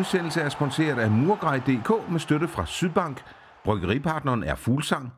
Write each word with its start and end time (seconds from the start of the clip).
Udsendelse 0.00 0.40
er 0.40 0.48
sponsoreret 0.48 0.98
af 0.98 1.10
Murgrej.dk 1.10 2.10
med 2.10 2.20
støtte 2.20 2.48
fra 2.48 2.66
Sydbank. 2.66 3.16
Bryggeripartneren 3.64 4.42
er 4.44 4.54
Fuglsang. 4.54 5.12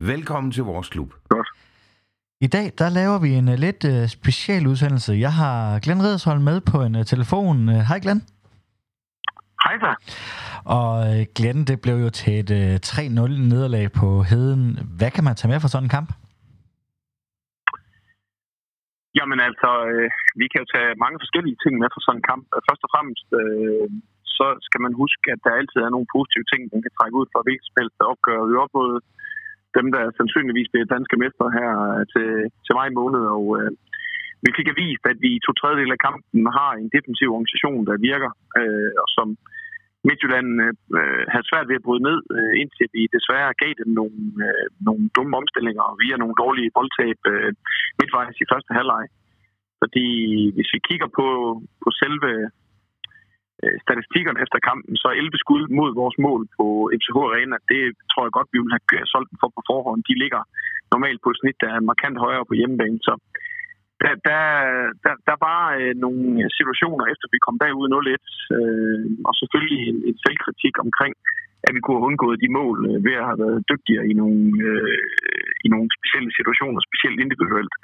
Velkommen 0.00 0.52
til 0.52 0.62
vores 0.62 0.88
klub. 0.88 1.14
Godt. 1.28 1.48
I 2.40 2.46
dag 2.46 2.72
der 2.78 2.88
laver 2.88 3.18
vi 3.18 3.28
en 3.28 3.48
uh, 3.48 3.54
lidt 3.54 3.84
uh, 3.84 4.08
special 4.08 4.66
udsendelse. 4.66 5.12
Jeg 5.12 5.32
har 5.32 5.78
Glenn 5.78 6.02
Redsholm 6.02 6.42
med 6.42 6.60
på 6.72 6.82
en 6.82 6.94
uh, 6.94 7.04
telefon. 7.04 7.68
Uh, 7.68 7.74
hej 7.74 7.98
Glenn. 7.98 8.20
Hej 9.64 9.74
så. 9.84 9.92
Og 10.64 10.90
uh, 11.08 11.22
Glenn, 11.36 11.64
det 11.64 11.80
blev 11.80 11.96
jo 12.04 12.10
til 12.10 12.34
et 12.42 12.50
uh, 12.50 12.74
3-0 12.86 13.40
nederlag 13.52 13.92
på 13.92 14.22
Heden. 14.22 14.78
Hvad 14.98 15.10
kan 15.10 15.24
man 15.24 15.36
tage 15.36 15.50
med 15.52 15.60
fra 15.60 15.68
sådan 15.68 15.84
en 15.84 15.94
kamp? 15.98 16.10
Jamen 19.18 19.38
altså, 19.48 19.70
øh, 19.90 20.08
vi 20.40 20.46
kan 20.50 20.60
jo 20.62 20.66
tage 20.74 20.90
mange 21.04 21.18
forskellige 21.22 21.60
ting 21.62 21.74
med 21.78 21.88
fra 21.92 22.02
sådan 22.04 22.18
en 22.20 22.28
kamp. 22.30 22.44
Først 22.68 22.82
og 22.86 22.90
fremmest, 22.94 23.28
øh, 23.40 23.86
så 24.42 24.48
skal 24.66 24.80
man 24.86 24.94
huske, 25.02 25.26
at 25.34 25.40
der 25.46 25.58
altid 25.60 25.80
er 25.82 25.94
nogle 25.94 26.12
positive 26.16 26.46
ting, 26.50 26.60
man 26.74 26.82
kan 26.84 26.94
trække 26.98 27.18
ud 27.20 27.26
fra 27.32 27.44
hvilket 27.46 27.68
spil, 27.70 27.88
der 27.98 28.10
opgør 28.12 28.40
vi 28.48 28.54
op 28.64 28.72
mod 28.78 28.92
dem, 29.78 29.86
der 29.94 30.02
sandsynligvis 30.18 30.70
bliver 30.72 30.92
danske 30.94 31.16
mestre 31.22 31.48
her 31.58 31.72
øh, 31.90 32.02
til, 32.12 32.28
til 32.64 32.72
maj 32.78 32.88
måned. 33.00 33.22
Og 33.36 33.44
øh, 33.58 33.70
vi 34.44 34.50
fik 34.56 34.68
vist, 34.82 35.04
at 35.12 35.18
vi 35.24 35.30
i 35.34 35.44
to 35.46 35.52
tredjedel 35.60 35.96
af 35.96 36.04
kampen 36.06 36.42
har 36.58 36.72
en 36.72 36.88
defensiv 36.96 37.28
organisation, 37.36 37.80
der 37.88 38.04
virker, 38.10 38.30
øh, 38.60 38.92
og 39.02 39.08
som 39.16 39.28
Midtjylland 40.06 40.50
øh, 40.98 41.24
havde 41.32 41.48
svært 41.50 41.68
ved 41.68 41.78
at 41.78 41.86
bryde 41.86 42.06
ned, 42.08 42.18
øh, 42.36 42.52
indtil 42.60 42.86
vi 42.96 43.02
desværre 43.16 43.58
gav 43.62 43.72
dem 43.80 43.90
nogle, 44.00 44.20
øh, 44.46 44.66
nogle 44.88 45.04
dumme 45.16 45.34
omstillinger 45.40 45.98
via 46.02 46.16
nogle 46.18 46.40
dårlige 46.42 46.74
boldtab 46.76 47.18
øh, 47.34 47.50
midtvejs 47.98 48.36
i 48.42 48.50
første 48.52 48.72
halvleg. 48.78 49.04
Fordi 49.82 50.06
hvis 50.54 50.70
vi 50.74 50.80
kigger 50.88 51.08
på, 51.18 51.26
på 51.82 51.88
selve 52.02 52.32
Øh, 53.64 53.76
statistikkerne 53.86 54.42
efter 54.44 54.58
kampen, 54.68 54.94
så 55.02 55.08
11 55.22 55.42
skud 55.42 55.62
mod 55.78 55.90
vores 56.02 56.16
mål 56.26 56.42
på 56.56 56.66
FCH 56.98 57.16
Arena, 57.28 57.56
det 57.72 57.82
tror 58.10 58.22
jeg 58.24 58.36
godt, 58.38 58.52
vi 58.52 58.58
vil 58.62 58.76
have 58.76 58.86
øh, 58.96 59.04
solgt 59.12 59.30
dem 59.30 59.38
for 59.42 59.50
på 59.56 59.62
forhånd. 59.70 60.00
De 60.10 60.14
ligger 60.22 60.42
normalt 60.94 61.20
på 61.22 61.28
et 61.30 61.40
snit, 61.40 61.58
der 61.64 61.70
er 61.76 61.88
markant 61.90 62.16
højere 62.26 62.48
på 62.48 62.54
hjemmebane. 62.58 62.98
Så 63.08 63.12
der, 64.02 64.12
der, 64.28 64.44
der, 65.04 65.14
der 65.28 65.36
var 65.46 65.60
øh, 65.80 65.94
nogle 66.04 66.22
situationer, 66.58 67.04
efter 67.12 67.26
vi 67.34 67.38
kom 67.46 67.56
bagud 67.62 67.86
0-1, 67.88 68.56
øh, 68.56 69.04
og 69.28 69.32
selvfølgelig 69.40 69.80
en, 69.90 69.98
en 70.08 70.16
selvkritik 70.24 70.74
omkring, 70.86 71.14
at 71.66 71.72
vi 71.74 71.80
kunne 71.80 71.98
have 71.98 72.08
undgået 72.10 72.42
de 72.44 72.50
mål 72.58 72.76
øh, 72.90 72.98
ved 73.06 73.14
at 73.20 73.28
have 73.30 73.42
været 73.44 73.66
dygtigere 73.72 74.04
i 74.10 74.14
nogle, 74.20 74.42
øh, 74.68 74.96
i 75.64 75.68
nogle 75.74 75.88
specielle 75.98 76.32
situationer, 76.38 76.80
specielt 76.88 77.18
individuelt, 77.24 77.74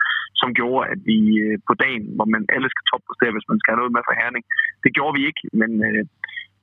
som 0.41 0.49
gjorde, 0.59 0.83
at 0.93 1.01
vi 1.11 1.19
øh, 1.45 1.57
på 1.69 1.75
dagen, 1.85 2.05
hvor 2.17 2.29
man 2.35 2.43
alle 2.55 2.69
skal 2.75 2.85
toppræstere, 2.91 3.35
hvis 3.35 3.51
man 3.51 3.59
skal 3.61 3.71
have 3.71 3.81
noget 3.83 3.95
med 3.97 4.07
for 4.07 4.15
Herning, 4.21 4.45
det 4.85 4.91
gjorde 4.97 5.17
vi 5.19 5.23
ikke, 5.31 5.43
men 5.61 5.71
øh, 5.89 6.03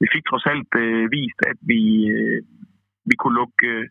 vi 0.02 0.08
fik 0.13 0.23
trods 0.30 0.45
alt 0.53 0.71
øh, 0.83 1.03
vist, 1.16 1.39
at 1.52 1.59
vi, 1.71 1.81
øh, 2.16 2.39
vi 3.09 3.16
kunne 3.19 3.38
lukke 3.41 3.59
øh, 3.73 3.83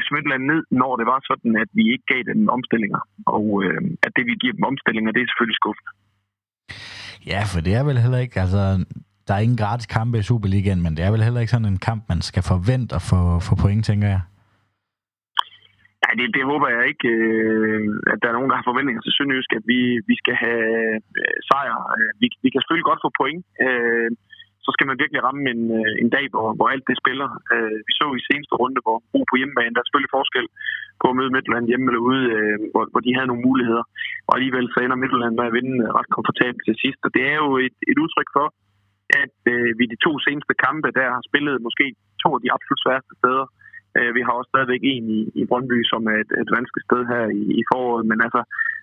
FC 0.00 0.08
Midtjylland 0.12 0.44
ned, 0.52 0.62
når 0.80 0.92
det 1.00 1.06
var 1.12 1.20
sådan, 1.30 1.52
at 1.62 1.70
vi 1.78 1.84
ikke 1.92 2.06
gav 2.12 2.22
dem 2.30 2.40
omstillinger. 2.56 3.00
Og 3.36 3.44
øh, 3.64 3.80
at 4.06 4.12
det, 4.16 4.24
vi 4.30 4.34
giver 4.42 4.54
dem 4.58 4.68
omstillinger, 4.70 5.10
det 5.12 5.20
er 5.20 5.30
selvfølgelig 5.30 5.60
skuffende. 5.62 5.92
Ja, 7.32 7.40
for 7.52 7.60
det 7.66 7.72
er 7.74 7.84
vel 7.88 7.98
heller 8.04 8.20
ikke, 8.24 8.40
altså, 8.44 8.62
der 9.26 9.34
er 9.34 9.42
ingen 9.46 9.62
gratis 9.62 9.86
kampe 9.86 10.18
i 10.18 10.28
Superligaen, 10.30 10.82
men 10.82 10.96
det 10.96 11.04
er 11.04 11.10
vel 11.10 11.26
heller 11.26 11.40
ikke 11.40 11.54
sådan 11.54 11.72
en 11.72 11.84
kamp, 11.88 12.02
man 12.08 12.20
skal 12.22 12.42
forvente 12.52 12.94
at 12.98 13.02
få, 13.10 13.20
få 13.46 13.52
point, 13.62 13.84
tænker 13.84 14.08
jeg. 14.08 14.20
Nej, 16.06 16.14
det, 16.18 16.26
det 16.36 16.50
håber 16.52 16.68
jeg 16.74 16.82
ikke, 16.92 17.08
øh, 17.18 17.80
at 18.12 18.18
der 18.20 18.28
er 18.28 18.36
nogen, 18.36 18.50
der 18.50 18.58
har 18.58 18.70
forventninger 18.70 19.02
til 19.02 19.14
Sønderjysk, 19.16 19.50
at 19.58 19.64
vi, 19.72 19.80
vi 20.10 20.14
skal 20.22 20.34
have 20.44 20.64
øh, 21.20 21.38
sejr. 21.48 21.76
Øh, 21.96 22.10
vi, 22.20 22.26
vi 22.44 22.48
kan 22.50 22.60
selvfølgelig 22.60 22.90
godt 22.90 23.04
få 23.04 23.10
point. 23.20 23.42
Øh, 23.66 24.10
så 24.64 24.70
skal 24.74 24.88
man 24.88 25.00
virkelig 25.02 25.20
ramme 25.26 25.44
en, 25.54 25.62
øh, 25.80 25.92
en 26.02 26.10
dag, 26.16 26.24
hvor, 26.32 26.48
hvor 26.56 26.68
alt 26.72 26.86
det 26.90 27.00
spiller. 27.02 27.28
Øh, 27.54 27.78
vi 27.88 27.92
så 28.00 28.06
i 28.18 28.26
seneste 28.28 28.54
runde, 28.62 28.80
hvor 28.84 28.96
Bro 29.10 29.20
på 29.30 29.36
hjemmebane, 29.40 29.72
der 29.74 29.80
er 29.80 29.88
selvfølgelig 29.88 30.16
forskel 30.18 30.46
på 31.00 31.06
at 31.10 31.16
møde 31.18 31.32
Midtjylland 31.34 31.66
hjemme 31.70 31.86
eller 31.88 32.02
ude, 32.10 32.22
øh, 32.36 32.56
hvor, 32.72 32.84
hvor 32.92 33.02
de 33.06 33.16
havde 33.16 33.30
nogle 33.30 33.46
muligheder. 33.48 33.84
Og 34.28 34.32
alligevel 34.36 34.66
så 34.68 34.78
ender 34.80 35.00
Midtjylland 35.02 35.34
med 35.36 35.48
at 35.48 35.56
vinde 35.58 35.74
øh, 35.84 35.90
ret 35.98 36.10
komfortabelt 36.16 36.64
til 36.66 36.76
sidst. 36.82 37.00
Og 37.06 37.10
det 37.16 37.24
er 37.32 37.36
jo 37.44 37.50
et, 37.66 37.76
et 37.90 37.98
udtryk 38.04 38.30
for, 38.36 38.46
at 39.22 39.38
øh, 39.54 39.68
vi 39.78 39.84
de 39.94 40.02
to 40.06 40.12
seneste 40.26 40.54
kampe, 40.66 40.88
der 40.98 41.06
har 41.14 41.22
spillet 41.28 41.64
måske 41.66 41.86
to 42.22 42.28
af 42.36 42.40
de 42.44 42.52
absolut 42.54 42.82
sværeste 42.84 43.14
steder. 43.20 43.46
Øh, 43.96 44.10
vi 44.16 44.22
har 44.26 44.32
også 44.34 44.50
stadigvæk 44.52 44.82
en 44.92 45.04
i, 45.18 45.20
i 45.40 45.42
Brøndby, 45.50 45.78
som 45.92 46.02
er 46.12 46.16
et, 46.24 46.32
et 46.42 46.50
vanskeligt 46.56 46.88
sted 46.88 47.02
her 47.12 47.24
i, 47.40 47.42
i 47.60 47.62
foråret. 47.70 48.04
Men 48.10 48.18
altså, 48.26 48.40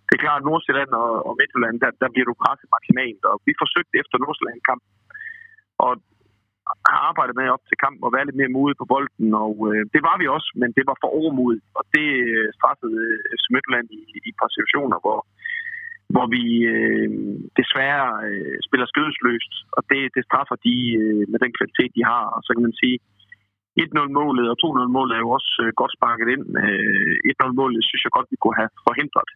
det 0.08 0.14
er 0.14 0.24
klart, 0.26 0.42
at 0.42 0.48
Nordsjælland 0.50 0.92
og, 1.04 1.12
og 1.28 1.34
Midtjylland, 1.40 1.76
der, 1.84 1.92
der 2.02 2.10
bliver 2.14 2.28
du 2.28 2.36
presset 2.44 2.74
maksimalt. 2.76 3.24
Og 3.32 3.36
vi 3.48 3.54
forsøgte 3.64 4.00
efter 4.02 4.16
Nordsjælland-kampen 4.18 4.92
og 5.86 5.92
har 6.92 7.02
arbejdet 7.10 7.36
med 7.38 7.54
op 7.56 7.64
til 7.70 7.78
kampen 7.84 8.06
og 8.06 8.14
være 8.16 8.28
lidt 8.28 8.40
mere 8.40 8.56
modige 8.58 8.82
på 8.82 8.90
bolden, 8.94 9.30
og 9.46 9.56
øh, 9.70 9.82
det 9.94 10.02
var 10.08 10.16
vi 10.22 10.26
også, 10.36 10.50
men 10.62 10.70
det 10.78 10.84
var 10.90 10.98
for 11.02 11.10
overmodigt, 11.20 11.66
og 11.78 11.84
det 11.96 12.08
øh, 12.36 12.48
straffede 12.58 12.98
øh, 13.08 13.20
FC 13.38 13.46
Midtjylland 13.54 13.88
i, 14.00 14.02
i 14.26 14.30
et 14.32 14.38
par 14.42 14.50
situationer, 14.56 14.98
hvor, 15.04 15.20
hvor 16.14 16.26
vi 16.36 16.44
øh, 16.74 17.10
desværre 17.60 18.08
øh, 18.28 18.58
spiller 18.68 18.88
skødesløst, 18.90 19.54
og 19.78 19.82
det, 19.92 20.02
det 20.16 20.24
straffer 20.28 20.58
de 20.68 20.76
øh, 21.02 21.24
med 21.32 21.40
den 21.44 21.52
kvalitet, 21.58 21.92
de 21.98 22.04
har, 22.12 22.24
og 22.36 22.42
så 22.46 22.50
kan 22.54 22.66
man 22.68 22.80
sige, 22.82 22.98
1-0-målet 23.86 24.46
og 24.52 24.58
2-0-målet 24.64 25.12
er 25.16 25.22
jo 25.26 25.30
også 25.38 25.54
øh, 25.66 25.72
godt 25.80 25.94
sparket 25.98 26.28
ind. 26.36 26.46
Øh, 26.64 27.16
1-0-målet 27.32 27.80
synes 27.90 28.04
jeg 28.04 28.16
godt, 28.18 28.32
vi 28.34 28.38
kunne 28.40 28.60
have 28.62 28.72
forhindret. 28.88 29.30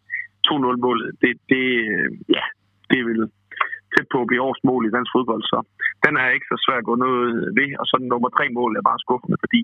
2-0-målet, 0.50 1.08
det, 1.22 1.32
det, 1.52 1.66
øh, 1.94 2.10
ja, 2.36 2.44
det 2.92 3.00
vil 3.08 3.22
tæt 3.94 4.08
på 4.14 4.18
at 4.22 4.30
blive 4.30 4.46
års 4.48 4.64
mål 4.70 4.82
i 4.88 4.94
dansk 4.96 5.12
fodbold, 5.16 5.44
så 5.52 5.58
den 6.06 6.14
er 6.22 6.28
ikke 6.36 6.50
så 6.52 6.58
svær 6.64 6.78
at 6.82 6.90
gå 6.90 6.96
noget 7.06 7.28
ved. 7.58 7.70
Og 7.82 7.86
så 7.90 7.96
den 8.02 8.10
nummer 8.14 8.30
tre 8.38 8.46
mål 8.58 8.72
er 8.80 8.84
bare 8.90 9.04
skuffende, 9.06 9.38
fordi 9.44 9.62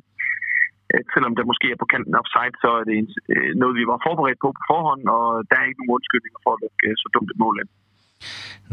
øh, 0.92 1.04
selvom 1.14 1.34
der 1.38 1.50
måske 1.52 1.68
er 1.72 1.80
på 1.82 1.88
kanten 1.94 2.20
offside, 2.22 2.56
så 2.64 2.70
er 2.80 2.84
det 2.88 2.96
en, 3.02 3.10
øh, 3.34 3.52
noget, 3.62 3.76
vi 3.80 3.86
var 3.92 4.00
forberedt 4.08 4.40
på 4.44 4.50
på 4.58 4.64
forhånd, 4.72 5.04
og 5.18 5.26
der 5.50 5.56
er 5.58 5.66
ikke 5.68 5.82
nogen 5.82 5.98
undskyldninger 5.98 6.40
for 6.44 6.52
at 6.56 6.62
lukke 6.64 6.84
øh, 6.88 6.96
så 7.02 7.08
dumt 7.16 7.30
et 7.34 7.40
mål 7.46 7.56
ind. 7.62 7.72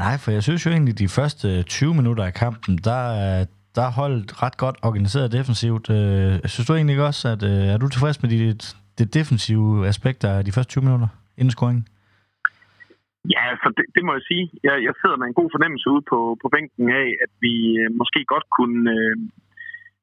Nej, 0.03 0.15
for 0.23 0.31
jeg 0.37 0.43
synes 0.47 0.63
jo 0.67 0.71
egentlig, 0.77 0.97
de 1.05 1.09
første 1.19 1.47
øh, 1.57 1.65
20 1.65 1.95
minutter 1.99 2.25
af 2.31 2.35
kampen, 2.45 2.73
der, 2.89 3.03
øh, 3.23 3.43
der 3.77 3.87
holdt 4.01 4.43
ret 4.43 4.57
godt 4.65 4.77
organiseret 4.89 5.33
defensivt. 5.39 5.87
Øh, 5.97 6.33
synes 6.53 6.67
du 6.69 6.75
egentlig 6.75 7.03
også, 7.11 7.23
at 7.35 7.43
øh, 7.51 7.75
er 7.75 7.79
du 7.79 7.89
tilfreds 7.89 8.23
med 8.23 8.31
det, 8.31 8.77
det 8.99 9.15
defensive 9.19 9.87
aspekt 9.93 10.21
af 10.25 10.45
de 10.45 10.53
første 10.53 10.71
20 10.71 10.85
minutter 10.85 11.09
inden 11.39 11.51
scoringen? 11.57 11.85
Ja, 13.35 13.45
for 13.63 13.71
det, 13.77 13.87
det 13.97 14.03
må 14.07 14.13
jeg 14.19 14.25
sige. 14.31 14.45
Jeg, 14.69 14.77
jeg 14.87 14.95
sidder 15.01 15.17
med 15.19 15.27
en 15.29 15.39
god 15.41 15.51
fornemmelse 15.55 15.87
ude 15.95 16.05
på, 16.13 16.19
på 16.43 16.47
bænken 16.55 16.87
af, 17.03 17.09
at 17.25 17.33
vi 17.45 17.55
øh, 17.83 17.89
måske 18.01 18.21
godt 18.33 18.47
kunne 18.59 18.83
øh, 18.99 19.17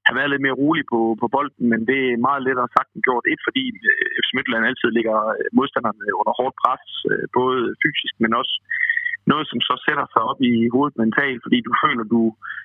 have 0.07 0.17
været 0.19 0.31
lidt 0.31 0.45
mere 0.45 0.59
rolige 0.63 0.89
på, 0.93 0.99
på 1.21 1.27
bolden, 1.35 1.65
men 1.71 1.81
det 1.89 1.99
er 2.11 2.25
meget 2.27 2.45
lettere 2.47 2.73
sagt 2.75 2.89
end 2.91 3.05
gjort. 3.07 3.25
Et, 3.33 3.41
fordi 3.47 3.63
øh, 3.89 4.07
FC 4.23 4.29
Midtjylland 4.33 4.69
altid 4.69 4.89
ligger 4.97 5.17
modstanderne 5.57 6.05
under 6.19 6.33
hårdt 6.39 6.55
pres, 6.61 6.85
øh, 7.11 7.25
både 7.39 7.59
fysisk, 7.83 8.13
men 8.23 8.31
også 8.41 8.55
noget, 9.31 9.45
som 9.51 9.59
så 9.67 9.75
sætter 9.85 10.05
sig 10.13 10.21
op 10.31 10.39
i 10.51 10.53
hovedet 10.73 10.95
mentalt, 11.03 11.39
fordi 11.45 11.57
du 11.67 11.71
føler, 11.83 12.03
du, 12.13 12.21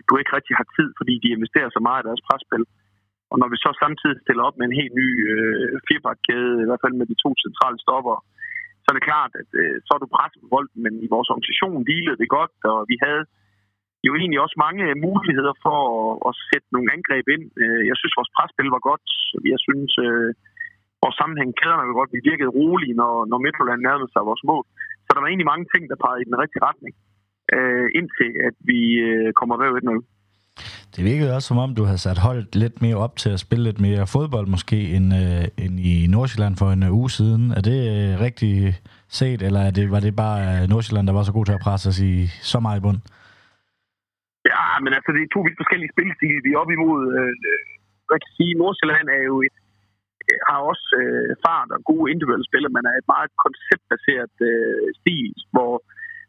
du 0.08 0.12
ikke 0.16 0.34
rigtig 0.36 0.54
har 0.60 0.66
tid, 0.76 0.88
fordi 0.98 1.14
de 1.22 1.34
investerer 1.36 1.70
så 1.72 1.80
meget 1.88 2.02
i 2.02 2.08
deres 2.08 2.26
presspil. 2.28 2.64
Og 3.30 3.36
når 3.40 3.48
vi 3.52 3.56
så 3.64 3.70
samtidig 3.84 4.18
stiller 4.24 4.42
op 4.48 4.56
med 4.56 4.66
en 4.66 4.78
helt 4.80 4.94
ny 5.00 5.08
øh, 5.32 5.72
firebakkæde, 5.86 6.62
i 6.62 6.66
hvert 6.68 6.82
fald 6.84 6.94
med 6.98 7.06
de 7.12 7.22
to 7.24 7.30
centrale 7.44 7.78
stopper, 7.84 8.16
så 8.82 8.86
er 8.90 8.96
det 8.96 9.08
klart, 9.10 9.32
at 9.42 9.50
øh, 9.60 9.76
så 9.86 9.90
er 9.94 10.00
du 10.02 10.14
presset 10.16 10.42
på 10.42 10.48
bolden, 10.54 10.78
men 10.84 10.94
i 11.06 11.08
vores 11.14 11.28
organisation 11.32 11.86
hvilede 11.88 12.20
det 12.22 12.28
godt, 12.38 12.56
og 12.72 12.80
vi 12.90 12.96
havde 13.04 13.24
jo 14.06 14.12
egentlig 14.20 14.40
også 14.44 14.56
mange 14.66 14.84
muligheder 15.06 15.54
for 15.64 15.78
at, 16.00 16.12
at 16.28 16.32
sætte 16.48 16.68
nogle 16.74 16.92
angreb 16.96 17.26
ind. 17.34 17.44
Øh, 17.62 17.82
jeg 17.90 17.96
synes, 17.98 18.18
vores 18.18 18.34
presspil 18.36 18.68
var 18.76 18.82
godt. 18.90 19.06
Jeg 19.54 19.60
synes, 19.66 19.92
øh, 20.06 20.30
vores 21.02 21.16
sammenhæng 21.20 21.50
kæderne 21.60 21.88
var 21.90 21.98
godt. 22.00 22.14
Vi 22.16 22.28
virkede 22.30 22.54
rolige, 22.60 22.94
når, 23.00 23.14
når 23.30 23.38
Midtjylland 23.44 23.80
nærmede 23.88 24.10
sig 24.12 24.28
vores 24.30 24.44
mål. 24.50 24.64
Så 25.12 25.16
der 25.16 25.24
var 25.24 25.32
egentlig 25.32 25.52
mange 25.52 25.66
ting, 25.74 25.82
der 25.90 26.02
pegede 26.04 26.22
i 26.22 26.28
den 26.30 26.40
rigtige 26.42 26.64
retning, 26.68 26.94
øh, 27.54 27.86
indtil 27.98 28.30
at 28.48 28.56
vi 28.70 28.80
øh, 29.08 29.28
kommer 29.38 29.54
ved 29.60 29.68
1-0. 29.68 30.94
Det 30.94 31.02
virkede 31.10 31.34
også 31.36 31.48
som 31.48 31.62
om, 31.64 31.70
du 31.78 31.84
havde 31.88 32.04
sat 32.06 32.24
holdet 32.26 32.48
lidt 32.62 32.76
mere 32.84 32.98
op 33.04 33.14
til 33.22 33.30
at 33.34 33.42
spille 33.44 33.64
lidt 33.68 33.80
mere 33.86 34.02
fodbold 34.14 34.46
måske, 34.54 34.78
end, 34.96 35.06
øh, 35.22 35.64
end 35.64 35.74
i 35.92 35.94
Nordsjælland 36.14 36.54
for 36.60 36.68
en 36.76 36.82
uge 37.00 37.10
siden. 37.18 37.42
Er 37.58 37.62
det 37.70 37.78
øh, 37.94 38.10
rigtigt 38.26 38.60
set, 39.18 39.40
eller 39.46 39.60
er 39.68 39.72
det, 39.78 39.84
var 39.94 40.00
det 40.06 40.14
bare 40.24 40.40
øh, 40.52 40.62
Nordsjælland, 40.72 41.06
der 41.08 41.16
var 41.18 41.24
så 41.26 41.32
god 41.38 41.46
til 41.46 41.58
at 41.58 41.64
presse 41.66 41.88
os 41.92 42.00
i 42.10 42.14
så 42.52 42.58
meget 42.64 42.78
i 42.78 42.84
bund? 42.86 43.00
Ja, 44.50 44.64
men 44.82 44.90
altså, 44.96 45.10
det 45.14 45.20
er 45.22 45.30
to 45.34 45.40
vidt 45.46 45.60
forskellige 45.62 45.92
spilstil, 45.94 46.36
vi 46.44 46.50
er 46.52 46.58
op 46.62 46.70
imod. 46.76 47.02
Øh, 47.18 47.32
hvad 48.08 48.18
kan 48.24 48.32
sige, 48.38 48.52
Nordsjælland 48.62 49.06
er 49.18 49.22
jo 49.30 49.36
et, 49.48 49.56
øh, 49.58 49.61
har 50.48 50.60
også 50.70 50.88
øh, 51.02 51.30
fart 51.44 51.70
og 51.76 51.80
gode 51.90 52.06
individuelle 52.12 52.48
spillere, 52.50 52.74
men 52.74 52.84
er 52.90 52.96
et 52.98 53.12
meget 53.14 53.30
konceptbaseret 53.44 54.36
øh, 54.50 54.86
stil, 55.00 55.34
hvor 55.54 55.74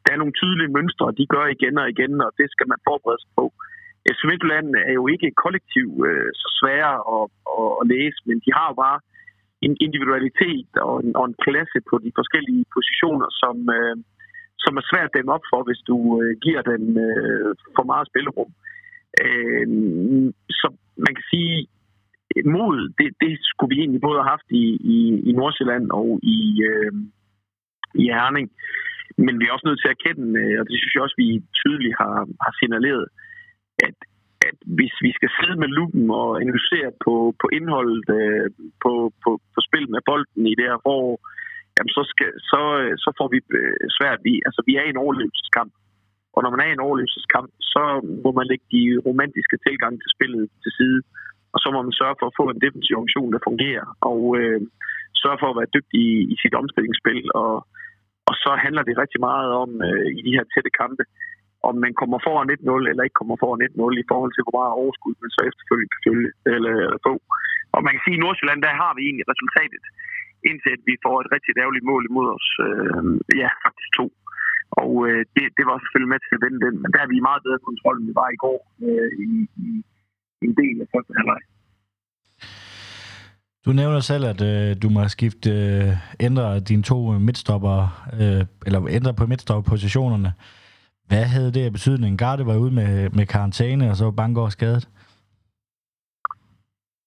der 0.03 0.09
er 0.11 0.21
nogle 0.21 0.37
tydelige 0.41 0.73
mønstre, 0.77 1.17
de 1.19 1.25
gør 1.33 1.45
igen 1.55 1.75
og 1.83 1.87
igen, 1.93 2.13
og 2.25 2.31
det 2.39 2.47
skal 2.53 2.67
man 2.71 2.79
forberede 2.87 3.21
sig 3.23 3.31
på. 3.39 3.45
Øh, 3.57 3.73
FC 4.11 4.21
Midtjylland 4.29 4.67
er 4.89 4.93
jo 4.99 5.05
ikke 5.13 5.39
kollektiv 5.43 5.87
øh, 6.09 6.29
så 6.41 6.47
svære 6.59 6.93
at, 7.15 7.25
at, 7.59 7.71
at 7.81 7.85
læse, 7.93 8.19
men 8.27 8.37
de 8.45 8.49
har 8.57 8.67
jo 8.71 8.75
bare 8.85 8.99
en 9.67 9.73
individualitet 9.85 10.71
og 10.87 10.93
en, 11.03 11.11
og 11.19 11.25
en 11.29 11.39
klasse 11.45 11.79
på 11.89 11.95
de 12.05 12.11
forskellige 12.19 12.65
positioner, 12.75 13.29
som, 13.41 13.55
øh, 13.77 13.95
som 14.63 14.73
er 14.79 14.85
svært 14.89 15.09
at 15.09 15.15
dæmme 15.15 15.33
op 15.35 15.45
for, 15.51 15.61
hvis 15.67 15.81
du 15.89 15.97
øh, 16.21 16.33
giver 16.45 16.61
dem 16.71 16.83
øh, 17.07 17.49
for 17.75 17.83
meget 17.91 18.07
spillerum. 18.11 18.51
Øh, 19.25 19.65
så 20.59 20.67
man 21.05 21.13
kan 21.17 21.25
sige, 21.33 21.55
mod, 22.57 22.77
det, 22.99 23.07
det 23.23 23.31
skulle 23.49 23.71
vi 23.73 23.79
egentlig 23.79 24.01
både 24.01 24.19
have 24.19 24.33
haft 24.35 24.49
i, 24.63 24.65
i, 24.95 24.97
i 25.29 25.31
Nordsjælland 25.39 25.85
og 25.99 26.07
i, 26.35 26.39
øh, 26.69 26.91
i 28.03 28.05
Herning. 28.17 28.47
Men 29.25 29.33
vi 29.39 29.43
er 29.45 29.53
også 29.53 29.67
nødt 29.67 29.81
til 29.81 29.91
at 29.91 29.97
erkende, 29.97 30.27
øh, 30.41 30.55
og 30.59 30.65
det 30.69 30.75
synes 30.77 30.93
jeg 30.93 31.05
også, 31.05 31.19
vi 31.23 31.29
tydeligt 31.61 31.95
har, 32.01 32.17
har 32.45 32.53
signaleret, 32.59 33.05
at, 33.87 33.97
at 34.49 34.57
hvis 34.77 34.95
vi 35.05 35.11
skal 35.17 35.29
sidde 35.37 35.57
med 35.61 35.69
lupen 35.77 36.05
og 36.21 36.29
analysere 36.43 36.91
på, 37.05 37.13
på 37.41 37.47
indholdet, 37.57 38.07
øh, 38.19 38.47
på, 38.83 38.91
på, 39.23 39.29
på 39.53 39.59
spil 39.67 39.85
med 39.93 40.01
bolden 40.09 40.43
i 40.51 40.55
det 40.59 40.65
her 40.69 40.79
forår, 40.85 41.13
jamen 41.75 41.93
så, 41.97 42.03
skal, 42.11 42.31
så, 42.51 42.61
øh, 42.81 42.93
så 43.03 43.09
får 43.19 43.27
vi 43.33 43.39
øh, 43.59 43.85
svært. 43.97 44.19
Vi, 44.27 44.33
altså, 44.47 44.61
vi 44.67 44.73
er 44.79 44.85
i 44.85 44.93
en 44.93 45.03
overlevelseskamp. 45.05 45.73
Og 46.35 46.39
når 46.43 46.51
man 46.53 46.61
er 46.61 46.69
i 46.69 46.77
en 46.77 46.87
overlevelseskamp, 46.87 47.49
så 47.73 47.83
må 48.23 48.29
man 48.39 48.49
lægge 48.51 48.67
de 48.75 48.83
romantiske 49.07 49.57
tilgange 49.65 49.97
til 49.99 50.09
spillet 50.15 50.43
til 50.63 50.71
side. 50.79 50.99
Og 51.53 51.59
så 51.63 51.67
må 51.73 51.79
man 51.87 51.99
sørge 52.01 52.17
for 52.19 52.27
at 52.27 52.37
få 52.39 52.45
en 52.49 52.63
defensiv 52.65 52.93
organisation, 52.95 53.33
der 53.35 53.47
fungerer. 53.49 53.85
Og 54.09 54.19
øh, 54.39 54.59
sørge 55.23 55.41
for 55.41 55.49
at 55.49 55.57
være 55.59 55.73
dygtig 55.75 55.99
i, 56.11 56.15
i 56.33 56.35
sit 56.41 56.55
omstillingsspil. 56.61 57.23
Og, 57.43 57.53
og 58.29 58.33
så 58.43 58.51
handler 58.63 58.83
det 58.85 59.01
rigtig 59.03 59.19
meget 59.29 59.49
om 59.63 59.69
øh, 59.87 60.07
i 60.17 60.21
de 60.27 60.35
her 60.37 60.45
tætte 60.53 60.71
kampe, 60.81 61.03
om 61.69 61.75
man 61.85 61.93
kommer 62.01 62.17
foran 62.27 62.49
1-0 62.55 62.89
eller 62.89 63.03
ikke 63.03 63.19
kommer 63.21 63.37
foran 63.43 63.61
1-0 63.67 64.03
i 64.03 64.09
forhold 64.11 64.31
til, 64.33 64.43
hvor 64.45 64.57
meget 64.59 64.79
overskud 64.81 65.13
man 65.23 65.31
så 65.35 65.41
efterfølgende 65.49 65.91
kan 65.93 66.05
følge, 66.07 66.29
eller, 66.55 66.73
eller 66.85 66.99
få. 67.07 67.13
Og 67.75 67.79
man 67.85 67.93
kan 67.93 68.03
sige, 68.03 68.15
at 68.15 68.19
i 68.19 68.23
Nordsjælland, 68.25 68.61
der 68.65 68.81
har 68.83 68.91
vi 68.97 69.01
egentlig 69.03 69.27
resultatet, 69.33 69.83
indtil 70.49 70.71
at 70.77 70.83
vi 70.89 70.95
får 71.05 71.15
et 71.19 71.29
rigtig 71.35 71.51
ærgerligt 71.63 71.89
mål 71.91 72.03
imod 72.09 72.27
os. 72.37 72.47
Øh, 72.65 73.03
ja, 73.41 73.49
faktisk 73.65 73.89
to. 73.99 74.07
Og 74.81 74.91
øh, 75.07 75.21
det, 75.35 75.45
det 75.57 75.65
var 75.69 75.77
selvfølgelig 75.79 76.13
med 76.13 76.21
til 76.21 76.37
at 76.37 76.43
vende 76.45 76.59
den, 76.65 76.75
men 76.81 76.89
der 76.93 77.01
er 77.01 77.09
vi 77.13 77.27
meget 77.29 77.45
bedre 77.45 77.65
kontrol, 77.67 77.95
end 77.97 78.07
vi 78.09 78.15
var 78.21 78.29
i 78.31 78.41
går 78.45 78.59
øh, 78.87 79.11
i, 79.27 79.33
i 79.67 79.69
en 80.49 80.55
del 80.61 80.75
af 80.83 80.87
første 80.93 81.13
halvleg. 81.17 81.41
Du 83.65 83.71
nævner 83.71 83.99
selv, 83.99 84.25
at 84.33 84.41
øh, 84.51 84.69
du 84.83 84.87
må 84.89 85.07
skifte, 85.07 85.49
øh, 85.49 85.89
ændre 86.27 86.59
dine 86.59 86.83
to 86.83 86.97
midtstopper, 87.27 87.77
øh, 88.21 88.43
eller 88.65 88.79
ændre 88.97 89.13
på 89.19 89.25
midtstopperpositionerne. 89.31 90.31
Hvad 91.09 91.25
havde 91.33 91.51
det 91.55 91.63
af 91.65 91.71
betydning? 91.77 92.11
Garde 92.23 92.45
var 92.45 92.57
ude 92.63 92.73
med, 92.79 92.91
med 93.17 93.25
karantæne, 93.33 93.89
og 93.89 93.95
så 93.95 94.03
var 94.05 94.19
Bangor 94.21 94.49
skadet? 94.49 94.85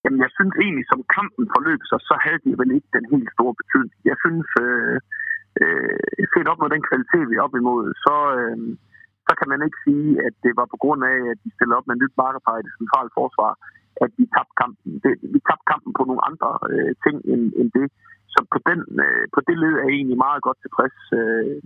Jamen, 0.03 0.21
jeg 0.25 0.31
synes 0.37 0.55
egentlig, 0.65 0.87
som 0.93 1.01
kampen 1.19 1.45
forløb 1.55 1.81
sig, 1.91 1.99
så 2.09 2.15
havde 2.25 2.41
de 2.45 2.53
vel 2.61 2.71
ikke 2.77 2.91
den 2.97 3.07
helt 3.13 3.31
store 3.37 3.55
betydning. 3.61 3.99
Jeg 4.11 4.17
synes, 4.25 4.49
øh, 4.65 4.97
øh, 5.61 5.99
set 6.33 6.49
op 6.53 6.61
med 6.63 6.71
den 6.75 6.83
kvalitet, 6.89 7.25
vi 7.31 7.35
er 7.37 7.47
op 7.47 7.55
imod, 7.63 7.85
så, 8.05 8.17
øh, 8.39 8.59
så 9.27 9.33
kan 9.39 9.49
man 9.53 9.61
ikke 9.67 9.79
sige, 9.87 10.09
at 10.27 10.35
det 10.45 10.53
var 10.61 10.67
på 10.73 10.79
grund 10.83 11.03
af, 11.13 11.19
at 11.33 11.39
de 11.45 11.51
stillede 11.55 11.79
op 11.79 11.87
med 11.89 11.97
nyt 12.03 12.15
markerpar 12.23 12.57
i 12.59 12.67
det 12.67 12.75
centrale 12.81 13.11
forsvar, 13.19 13.53
at 14.05 14.11
vi 14.19 14.25
tabte 14.35 14.57
kampen. 14.63 14.91
Det, 15.05 15.13
vi 15.35 15.39
tabte 15.49 15.67
kampen 15.73 15.93
på 15.99 16.03
nogle 16.09 16.23
andre 16.29 16.51
øh, 16.71 16.93
ting 17.05 17.17
end, 17.33 17.45
end 17.61 17.69
det. 17.79 17.87
Så 18.33 18.39
på, 18.53 18.59
den, 18.69 18.81
øh, 19.05 19.25
på 19.35 19.41
det 19.49 19.57
led 19.63 19.75
er 19.77 19.87
jeg 19.87 19.97
egentlig 19.99 20.25
meget 20.27 20.41
godt 20.47 20.59
tilfreds. 20.65 20.99
Øh, 21.21 21.57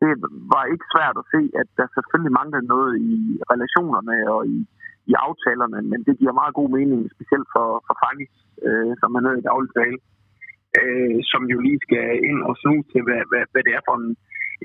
det 0.00 0.10
var 0.54 0.64
ikke 0.72 0.86
svært 0.94 1.16
at 1.22 1.28
se, 1.34 1.40
at 1.60 1.68
der 1.78 1.86
selvfølgelig 1.96 2.36
manglede 2.40 2.66
noget 2.74 2.92
i 3.10 3.14
relationerne 3.52 4.16
og 4.34 4.40
i, 4.56 4.58
i 5.10 5.12
aftalerne, 5.26 5.80
men 5.90 6.00
det 6.06 6.18
giver 6.20 6.40
meget 6.40 6.54
god 6.60 6.68
mening, 6.78 7.00
specielt 7.16 7.48
for, 7.54 7.68
for 7.86 7.94
Fangis, 8.02 8.34
øh, 8.66 8.92
som 9.00 9.14
han 9.14 9.24
hedder 9.24 9.42
i 9.42 9.48
daglig 9.50 9.70
tale, 9.78 9.98
øh, 10.80 11.16
som 11.30 11.42
jo 11.52 11.58
lige 11.66 11.84
skal 11.86 12.06
ind 12.30 12.40
og 12.48 12.54
snuse 12.62 12.88
til, 12.92 13.02
hvad, 13.06 13.22
hvad, 13.30 13.44
hvad 13.52 13.62
det 13.66 13.72
er 13.78 13.82
for 13.88 13.96
en, 14.00 14.10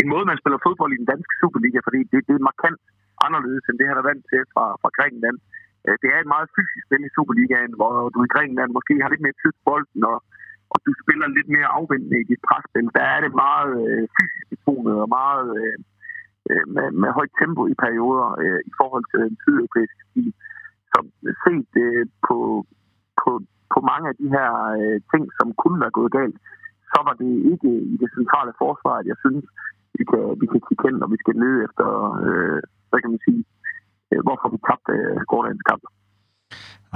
en 0.01 0.11
måde, 0.13 0.25
man 0.31 0.39
spiller 0.41 0.59
fodbold 0.65 0.91
i 0.93 1.01
den 1.01 1.11
danske 1.13 1.33
Superliga, 1.41 1.79
fordi 1.87 1.99
det, 2.11 2.19
det 2.27 2.35
er 2.35 2.49
markant 2.51 2.81
anderledes, 3.25 3.65
end 3.65 3.77
det 3.79 3.89
han 3.91 3.99
er 4.01 4.09
vant 4.09 4.23
til 4.31 4.41
fra, 4.53 4.65
fra 4.81 4.89
Grækenland. 4.97 5.37
Øh, 5.85 5.95
det 6.01 6.09
er 6.11 6.19
et 6.21 6.33
meget 6.33 6.53
fysisk 6.55 6.83
spil 6.87 7.07
i 7.07 7.15
Superligaen, 7.15 7.73
hvor 7.79 7.93
du 8.13 8.19
i 8.23 8.33
Grækenland 8.33 8.71
måske 8.77 8.93
har 9.01 9.09
lidt 9.11 9.25
mere 9.25 9.39
tid 9.41 9.51
på 9.55 9.61
bolden, 9.69 10.01
og, 10.11 10.17
og 10.73 10.77
du 10.85 10.91
spiller 11.03 11.27
lidt 11.37 11.49
mere 11.55 11.73
afvendende 11.77 12.17
i 12.21 12.29
dit 12.31 12.41
presspil. 12.47 12.87
Der 12.97 13.05
er 13.15 13.19
det 13.25 13.41
meget 13.45 13.75
øh, 13.89 14.03
fysisk 14.17 14.45
betonet 14.51 14.95
og 15.03 15.09
meget 15.19 15.47
øh, 15.61 15.77
øh, 16.49 16.65
med, 16.75 16.87
med 17.01 17.09
højt 17.17 17.33
tempo 17.39 17.61
i 17.73 17.75
perioder 17.85 18.29
øh, 18.43 18.59
i 18.69 18.73
forhold 18.79 19.05
til 19.11 19.19
den 19.27 19.37
sydeuropæiske 19.43 20.03
stil. 20.09 20.31
Så 20.91 20.97
set 21.43 21.71
øh, 21.85 22.05
på, 22.27 22.37
på, 23.21 23.29
på 23.73 23.79
mange 23.91 24.05
af 24.11 24.15
de 24.21 24.27
her 24.35 24.51
øh, 24.79 24.97
ting, 25.11 25.23
som 25.37 25.47
kunne 25.61 25.81
være 25.83 25.97
gået 25.99 26.11
galt, 26.19 26.37
så 26.91 26.99
var 27.07 27.15
det 27.21 27.31
ikke 27.51 27.71
i 27.93 27.95
det 28.01 28.09
centrale 28.17 28.53
forsvar, 28.61 28.95
at 28.99 29.07
jeg 29.11 29.17
synes, 29.25 29.45
vi 29.97 30.03
kan, 30.09 30.21
vi 30.41 30.45
kan 30.51 30.61
kigge 30.67 30.83
hen, 30.87 31.03
og 31.03 31.09
vi 31.13 31.17
skal 31.23 31.35
lede 31.43 31.59
efter, 31.67 31.87
øh, 32.27 32.59
hvad 32.89 32.99
kan 33.01 33.11
man 33.13 33.21
sige, 33.27 33.41
øh, 34.11 34.19
hvorfor 34.25 34.47
vi 34.53 34.57
tabte 34.67 34.93
øh, 34.97 35.17
gårdagens 35.31 35.65
kamp. 35.69 35.83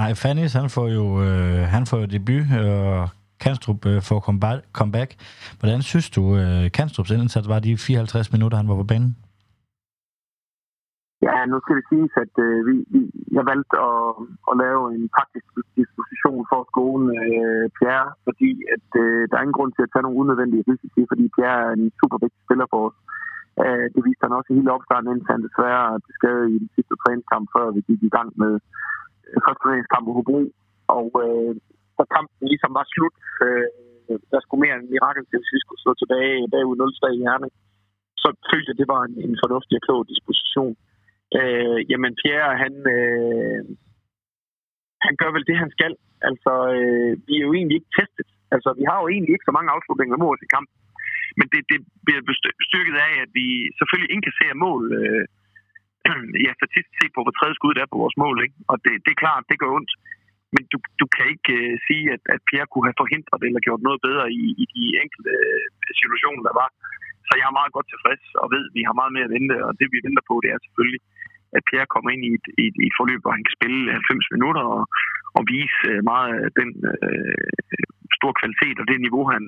Nej, 0.00 0.10
Fannis, 0.22 0.52
han 0.60 0.68
får 0.76 0.86
jo, 0.98 1.06
øh, 1.26 1.62
han 1.74 1.82
får 1.90 1.98
jo 2.02 2.06
debut, 2.16 2.46
og 2.70 3.08
Kanstrup 3.44 3.80
øh, 3.90 3.98
får 4.08 4.20
comeback. 4.78 5.10
Hvordan 5.60 5.82
synes 5.82 6.10
du, 6.16 6.22
øh, 6.40 6.70
Kanstrups 6.76 7.10
indsats 7.10 7.48
var 7.48 7.60
de 7.66 7.76
54 7.76 8.32
minutter, 8.34 8.56
han 8.60 8.68
var 8.68 8.76
på 8.82 8.88
banen? 8.92 9.12
Ja, 11.26 11.36
nu 11.50 11.56
skal 11.60 11.76
det 11.78 11.86
siges, 11.90 12.12
at 12.24 12.34
øh, 12.46 12.58
vi, 12.68 12.74
vi, 12.94 13.00
jeg 13.36 13.44
valgte 13.52 13.76
at, 13.90 14.04
at 14.50 14.54
lave 14.64 14.82
en 14.94 15.04
taktisk 15.18 15.48
disposition 15.80 16.40
for 16.50 16.60
skolen 16.72 17.06
øh, 17.20 17.64
Pierre, 17.76 18.08
fordi 18.40 18.56
at, 18.76 18.88
øh, 19.02 19.22
der 19.28 19.34
er 19.36 19.44
ingen 19.44 19.58
grund 19.58 19.72
til 19.74 19.84
at 19.84 19.92
tage 19.92 20.04
nogle 20.04 20.20
unødvendige 20.22 20.66
risici, 20.70 21.00
fordi 21.10 21.24
Pierre 21.34 21.60
er 21.66 21.72
en 21.78 21.86
super 22.00 22.18
vigtig 22.24 22.40
spiller 22.46 22.66
for 22.72 22.80
os. 22.88 22.96
Øh, 23.62 23.86
det 23.94 24.00
viste 24.06 24.24
han 24.24 24.36
også 24.38 24.50
i 24.50 24.58
hele 24.58 24.74
opstarten, 24.76 25.08
indtil 25.12 25.34
han 25.34 25.46
desværre 25.48 26.00
blev 26.04 26.14
skadet 26.18 26.46
i 26.54 26.56
den 26.62 26.70
sidste 26.74 26.94
træningskamp, 27.02 27.46
før 27.54 27.66
vi 27.76 27.80
gik 27.88 28.00
i 28.08 28.14
gang 28.16 28.30
med 28.42 28.52
øh, 29.26 29.38
første 29.44 29.62
træningskamp 29.64 30.04
på 30.06 30.12
Hobro. 30.16 30.40
Og 30.98 31.06
øh, 31.24 31.52
så 31.96 32.02
kampen 32.14 32.44
ligesom 32.52 32.72
var 32.78 32.86
slut, 32.94 33.16
øh, 33.46 33.66
der 34.32 34.40
skulle 34.40 34.62
mere 34.64 34.76
en 34.78 34.90
mirakel 34.92 35.24
til, 35.26 35.38
hvis 35.40 35.54
vi 35.56 35.60
skulle 35.62 35.82
slå 35.84 35.92
tilbage 35.98 36.50
bagud 36.52 36.76
0 36.76 37.16
i 37.16 37.24
Herning, 37.26 37.52
så 38.22 38.28
følte 38.50 38.68
jeg, 38.68 38.74
at 38.76 38.80
det 38.80 38.88
var 38.94 39.02
en, 39.08 39.14
en 39.26 39.34
fornuftig 39.42 39.76
og 39.78 39.84
klog 39.86 40.00
disposition. 40.12 40.74
Øh, 41.38 41.78
jamen 41.90 42.12
Pierre, 42.20 42.60
han, 42.62 42.74
øh, 42.96 43.60
han 45.06 45.14
gør 45.20 45.30
vel 45.36 45.44
det, 45.50 45.56
han 45.62 45.70
skal. 45.76 45.92
Altså, 46.28 46.52
øh, 46.76 47.12
vi 47.26 47.32
er 47.36 47.44
jo 47.46 47.52
egentlig 47.58 47.76
ikke 47.80 47.94
testet. 47.98 48.28
Altså, 48.54 48.68
vi 48.80 48.84
har 48.90 48.98
jo 49.02 49.06
egentlig 49.14 49.32
ikke 49.34 49.48
så 49.48 49.54
mange 49.56 49.72
afslutninger 49.74 50.16
mod 50.22 50.32
os 50.34 50.46
i 50.46 50.52
kampen. 50.54 50.76
Men 51.38 51.46
det, 51.52 51.60
det 51.72 51.78
bliver 52.06 52.22
bestyrket 52.60 52.96
af, 53.08 53.12
at 53.24 53.30
vi 53.38 53.46
selvfølgelig 53.78 54.10
indkasserer 54.14 54.62
mål. 54.66 54.82
Øh, 55.00 55.24
ja, 56.44 56.50
statistisk 56.60 56.96
set 56.98 57.12
på, 57.14 57.20
hvor 57.24 57.34
tredje 57.36 57.56
skud 57.58 57.74
der 57.74 57.82
er 57.84 57.92
på 57.92 58.02
vores 58.04 58.16
mål. 58.22 58.36
Ikke? 58.44 58.56
Og 58.70 58.76
det, 58.84 58.92
det 59.04 59.10
er 59.12 59.22
klart, 59.24 59.48
det 59.50 59.60
gør 59.62 59.76
ondt. 59.78 59.92
Men 60.54 60.62
du, 60.72 60.78
du 61.00 61.06
kan 61.14 61.26
ikke 61.34 61.52
øh, 61.60 61.74
sige, 61.86 62.04
at, 62.14 62.22
at 62.34 62.40
Pierre 62.48 62.70
kunne 62.70 62.88
have 62.88 63.00
forhindret 63.02 63.40
eller 63.46 63.66
gjort 63.66 63.82
noget 63.86 64.00
bedre 64.06 64.26
i, 64.40 64.44
i 64.62 64.64
de 64.74 64.84
enkelte 65.02 65.32
øh, 65.48 65.64
situationer, 66.00 66.42
der 66.48 66.54
var. 66.62 66.68
Så 67.26 67.32
jeg 67.38 67.46
er 67.48 67.58
meget 67.58 67.74
godt 67.76 67.88
tilfreds 67.90 68.24
og 68.42 68.46
ved, 68.54 68.62
at 68.68 68.74
vi 68.78 68.82
har 68.88 68.94
meget 69.00 69.12
mere 69.16 69.28
at 69.28 69.34
vente. 69.36 69.56
Og 69.66 69.72
det 69.80 69.86
vi 69.94 69.98
venter 70.06 70.24
på, 70.30 70.34
det 70.42 70.50
er 70.50 70.64
selvfølgelig, 70.66 71.00
at 71.56 71.62
Pierre 71.68 71.92
kommer 71.94 72.10
ind 72.14 72.22
i 72.28 72.30
et, 72.38 72.46
i, 72.62 72.64
i 72.84 72.86
et 72.90 72.98
forløb, 72.98 73.20
hvor 73.22 73.34
han 73.36 73.44
kan 73.46 73.56
spille 73.58 73.80
90 73.92 74.34
minutter 74.34 74.64
og, 74.76 74.82
og 75.36 75.42
vise 75.52 75.78
øh, 75.90 76.00
meget 76.12 76.32
af 76.46 76.50
den 76.60 76.70
øh, 76.92 77.50
store 78.18 78.34
kvalitet 78.40 78.76
og 78.80 78.86
det 78.90 78.98
niveau, 79.06 79.24
han, 79.34 79.44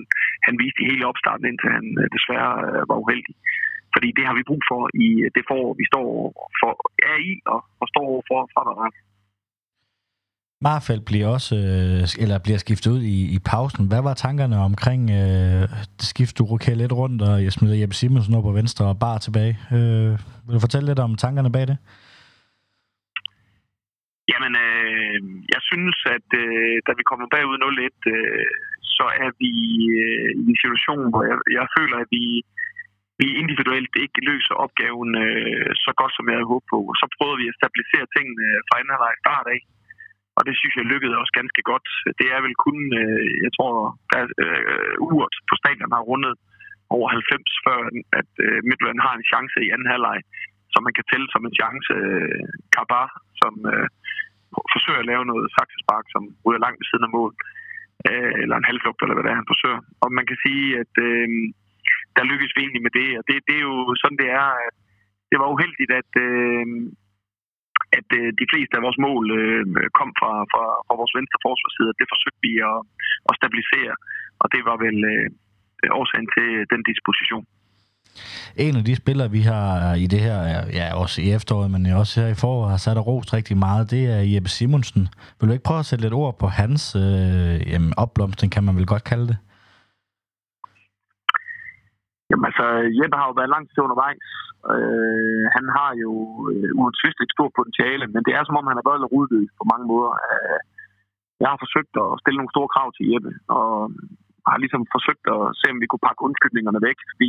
han 0.47 0.55
viste 0.63 0.81
i 0.83 0.89
hele 0.91 1.09
opstarten, 1.11 1.45
indtil 1.51 1.71
han 1.79 1.87
øh, 2.01 2.07
desværre 2.17 2.55
øh, 2.69 2.83
var 2.91 2.99
uheldig. 3.05 3.35
Fordi 3.95 4.09
det 4.17 4.25
har 4.29 4.35
vi 4.39 4.49
brug 4.51 4.63
for 4.71 4.83
i 5.07 5.09
det 5.37 5.45
forår, 5.49 5.71
vi 5.81 5.87
står 5.93 6.09
for, 6.61 6.73
er 7.13 7.19
i 7.31 7.33
og, 7.55 7.61
og 7.81 7.87
står 7.93 8.09
for 8.29 8.39
fremadrettet. 8.53 9.03
Marfald 10.67 11.03
bliver 11.11 11.29
også, 11.37 11.55
øh, 11.67 12.23
eller 12.23 12.37
bliver 12.45 12.61
skiftet 12.65 12.91
ud 12.97 13.03
i, 13.17 13.19
i 13.37 13.39
pausen. 13.51 13.89
Hvad 13.91 14.03
var 14.09 14.15
tankerne 14.15 14.57
omkring 14.71 15.03
øh, 15.21 15.65
skift, 16.11 16.39
du 16.39 16.45
rokerer 16.45 16.81
lidt 16.83 16.95
rundt, 17.01 17.21
og 17.29 17.35
jeg 17.45 17.53
smider 17.53 17.81
Jeppe 17.81 17.97
Simonsen 18.01 18.35
op 18.39 18.45
på 18.49 18.59
venstre 18.61 18.85
og 18.91 18.99
bare 19.07 19.19
tilbage? 19.27 19.55
Øh, 19.77 20.13
vil 20.45 20.55
du 20.57 20.61
fortælle 20.67 20.89
lidt 20.89 21.05
om 21.07 21.13
tankerne 21.25 21.53
bag 21.57 21.67
det? 21.71 21.79
Jamen, 24.33 24.53
øh, 24.67 25.19
jeg 25.55 25.63
synes, 25.71 25.97
at 26.17 26.29
øh, 26.43 26.75
da 26.87 26.91
vi 26.99 27.03
kommer 27.11 27.27
bagud 27.35 27.59
0-1, 27.63 28.15
øh, 28.15 28.47
så 28.97 29.07
er 29.25 29.31
vi 29.43 29.53
øh, 30.05 30.29
i 30.43 30.45
en 30.53 30.59
situation, 30.63 31.05
hvor 31.13 31.23
jeg, 31.31 31.37
jeg 31.59 31.67
føler, 31.77 31.97
at 32.05 32.09
vi, 32.17 32.25
vi 33.21 33.27
individuelt 33.43 33.95
ikke 34.05 34.21
løser 34.31 34.55
opgaven 34.65 35.11
øh, 35.25 35.69
så 35.85 35.91
godt, 36.01 36.13
som 36.15 36.27
jeg 36.29 36.37
havde 36.37 36.53
håbet 36.53 36.69
på. 36.75 36.81
Så 37.01 37.07
prøvede 37.17 37.41
vi 37.43 37.47
at 37.51 37.59
stabilisere 37.61 38.07
tingene 38.17 38.47
fra 38.67 38.77
anden 38.79 38.95
halvleg 38.95 39.15
start 39.25 39.47
af. 39.57 39.61
Og 40.37 40.43
det 40.47 40.55
synes 40.57 40.75
jeg 40.77 40.91
lykkedes 40.93 41.21
også 41.23 41.35
ganske 41.41 41.63
godt. 41.71 41.89
Det 42.21 42.29
er 42.35 42.41
vel 42.47 42.57
kun, 42.67 42.79
øh, 43.03 43.31
jeg 43.45 43.53
tror, 43.57 43.73
der 44.13 44.21
øh, 44.45 44.95
uret 45.09 45.35
på 45.49 45.55
stadion 45.63 45.97
har 45.97 46.05
rundet 46.11 46.35
over 46.97 47.09
90, 47.09 47.65
før 47.67 47.79
at 48.21 48.31
øh, 48.47 48.59
Midtjylland 48.67 49.01
har 49.07 49.15
en 49.17 49.29
chance 49.33 49.57
i 49.63 49.73
anden 49.75 49.93
halvleg, 49.93 50.19
som 50.73 50.81
man 50.87 50.95
kan 50.97 51.09
tælle 51.11 51.29
som 51.31 51.43
en 51.45 51.59
chance. 51.61 51.93
Øh, 52.03 52.45
Kabar, 52.77 53.09
som 53.41 53.55
øh, 53.73 53.89
forsøger 54.75 55.03
at 55.03 55.11
lave 55.13 55.25
noget 55.31 55.47
saksespark, 55.57 56.07
som 56.15 56.23
ryger 56.45 56.65
langt 56.65 56.81
ved 56.81 56.89
siden 56.89 57.09
af 57.09 57.15
mål. 57.19 57.33
Øh, 58.11 58.35
eller 58.43 58.57
en 58.57 58.71
halvflugt, 58.71 59.01
eller 59.01 59.15
hvad 59.17 59.25
det 59.25 59.33
er, 59.33 59.41
han 59.43 59.53
forsøger. 59.53 59.81
Og 60.03 60.09
man 60.19 60.27
kan 60.31 60.39
sige, 60.45 60.67
at 60.83 60.95
øh, 61.09 61.29
der 62.17 62.29
lykkes 62.31 62.53
vi 62.55 62.61
egentlig 62.63 62.85
med 62.87 62.95
det. 63.01 63.09
Og 63.19 63.25
det, 63.29 63.37
det 63.49 63.55
er 63.57 63.65
jo 63.71 63.77
sådan, 64.03 64.21
det 64.23 64.31
er. 64.43 64.49
At 64.67 64.75
det 65.31 65.37
var 65.41 65.55
uheldigt, 65.55 65.93
at... 66.01 66.11
Øh, 66.27 66.67
at 67.99 68.09
øh, 68.19 68.29
de 68.41 68.47
fleste 68.53 68.75
af 68.79 68.83
vores 68.87 68.99
mål 69.07 69.25
øh, 69.41 69.63
kom 69.99 70.11
fra, 70.21 70.33
fra, 70.53 70.65
fra 70.87 70.95
vores 71.01 71.15
venstre 71.19 71.39
forsvarsside. 71.47 71.99
Det 72.01 72.07
forsøgte 72.13 72.43
vi 72.49 72.53
at, 72.71 72.79
at 73.29 73.35
stabilisere, 73.41 73.95
og 74.43 74.47
det 74.55 74.63
var 74.69 74.77
vel 74.87 74.99
øh, 75.13 75.27
årsagen 76.01 76.29
til 76.37 76.49
den 76.73 76.81
disposition. 76.91 77.45
En 78.57 78.77
af 78.77 78.85
de 78.85 78.97
spillere, 78.97 79.31
vi 79.31 79.43
har 79.53 79.93
øh, 79.93 79.99
i 80.05 80.07
det 80.07 80.21
her, 80.21 80.39
ja, 80.79 80.87
også 81.03 81.17
i 81.23 81.31
efteråret, 81.37 81.71
men 81.71 81.87
også 81.87 82.21
her 82.21 82.29
i 82.29 82.41
foråret, 82.43 82.71
har 82.71 82.77
sat 82.77 82.97
og 82.97 83.07
rost 83.07 83.35
rigtig 83.39 83.57
meget, 83.67 83.91
det 83.91 84.03
er 84.15 84.21
Jeppe 84.33 84.49
Simonsen. 84.49 85.09
Vil 85.39 85.49
du 85.49 85.53
ikke 85.53 85.69
prøve 85.69 85.79
at 85.79 85.87
sætte 85.87 86.05
lidt 86.05 86.15
ord 86.15 86.39
på 86.39 86.47
hans 86.47 86.83
øh, 86.97 87.73
jamen, 87.73 87.93
opblomstring, 87.97 88.53
kan 88.53 88.65
man 88.65 88.77
vel 88.77 88.87
godt 88.87 89.05
kalde 89.05 89.27
det? 89.31 89.37
Jamen 92.33 92.47
altså, 92.51 92.67
Jeppe 92.99 93.17
har 93.21 93.27
jo 93.29 93.39
været 93.41 93.55
langt 93.55 93.71
til 93.71 93.85
undervejs. 93.87 94.27
Øh, 94.75 95.45
han 95.57 95.67
har 95.77 95.91
jo 96.05 96.13
øh, 96.53 96.71
uansvistligt 96.81 97.35
stort 97.37 97.53
potentiale, 97.59 98.05
men 98.15 98.23
det 98.27 98.33
er 98.35 98.43
som 98.45 98.59
om, 98.59 98.69
han 98.71 98.79
har 98.79 98.89
været 98.89 99.01
lidt 99.03 99.13
rudløs 99.15 99.51
på 99.59 99.65
mange 99.73 99.87
måder. 99.93 100.13
Øh, 100.29 100.59
jeg 101.43 101.49
har 101.53 101.59
forsøgt 101.65 101.95
at 102.05 102.19
stille 102.23 102.39
nogle 102.39 102.55
store 102.55 102.73
krav 102.75 102.89
til 102.93 103.05
Jeppe, 103.11 103.33
og 103.57 103.71
har 104.51 104.59
ligesom 104.63 104.83
forsøgt 104.95 105.25
at 105.37 105.43
se, 105.61 105.67
om 105.73 105.81
vi 105.83 105.89
kunne 105.89 106.07
pakke 106.09 106.27
undskyldningerne 106.29 106.81
væk. 106.89 106.99
Fordi 107.13 107.29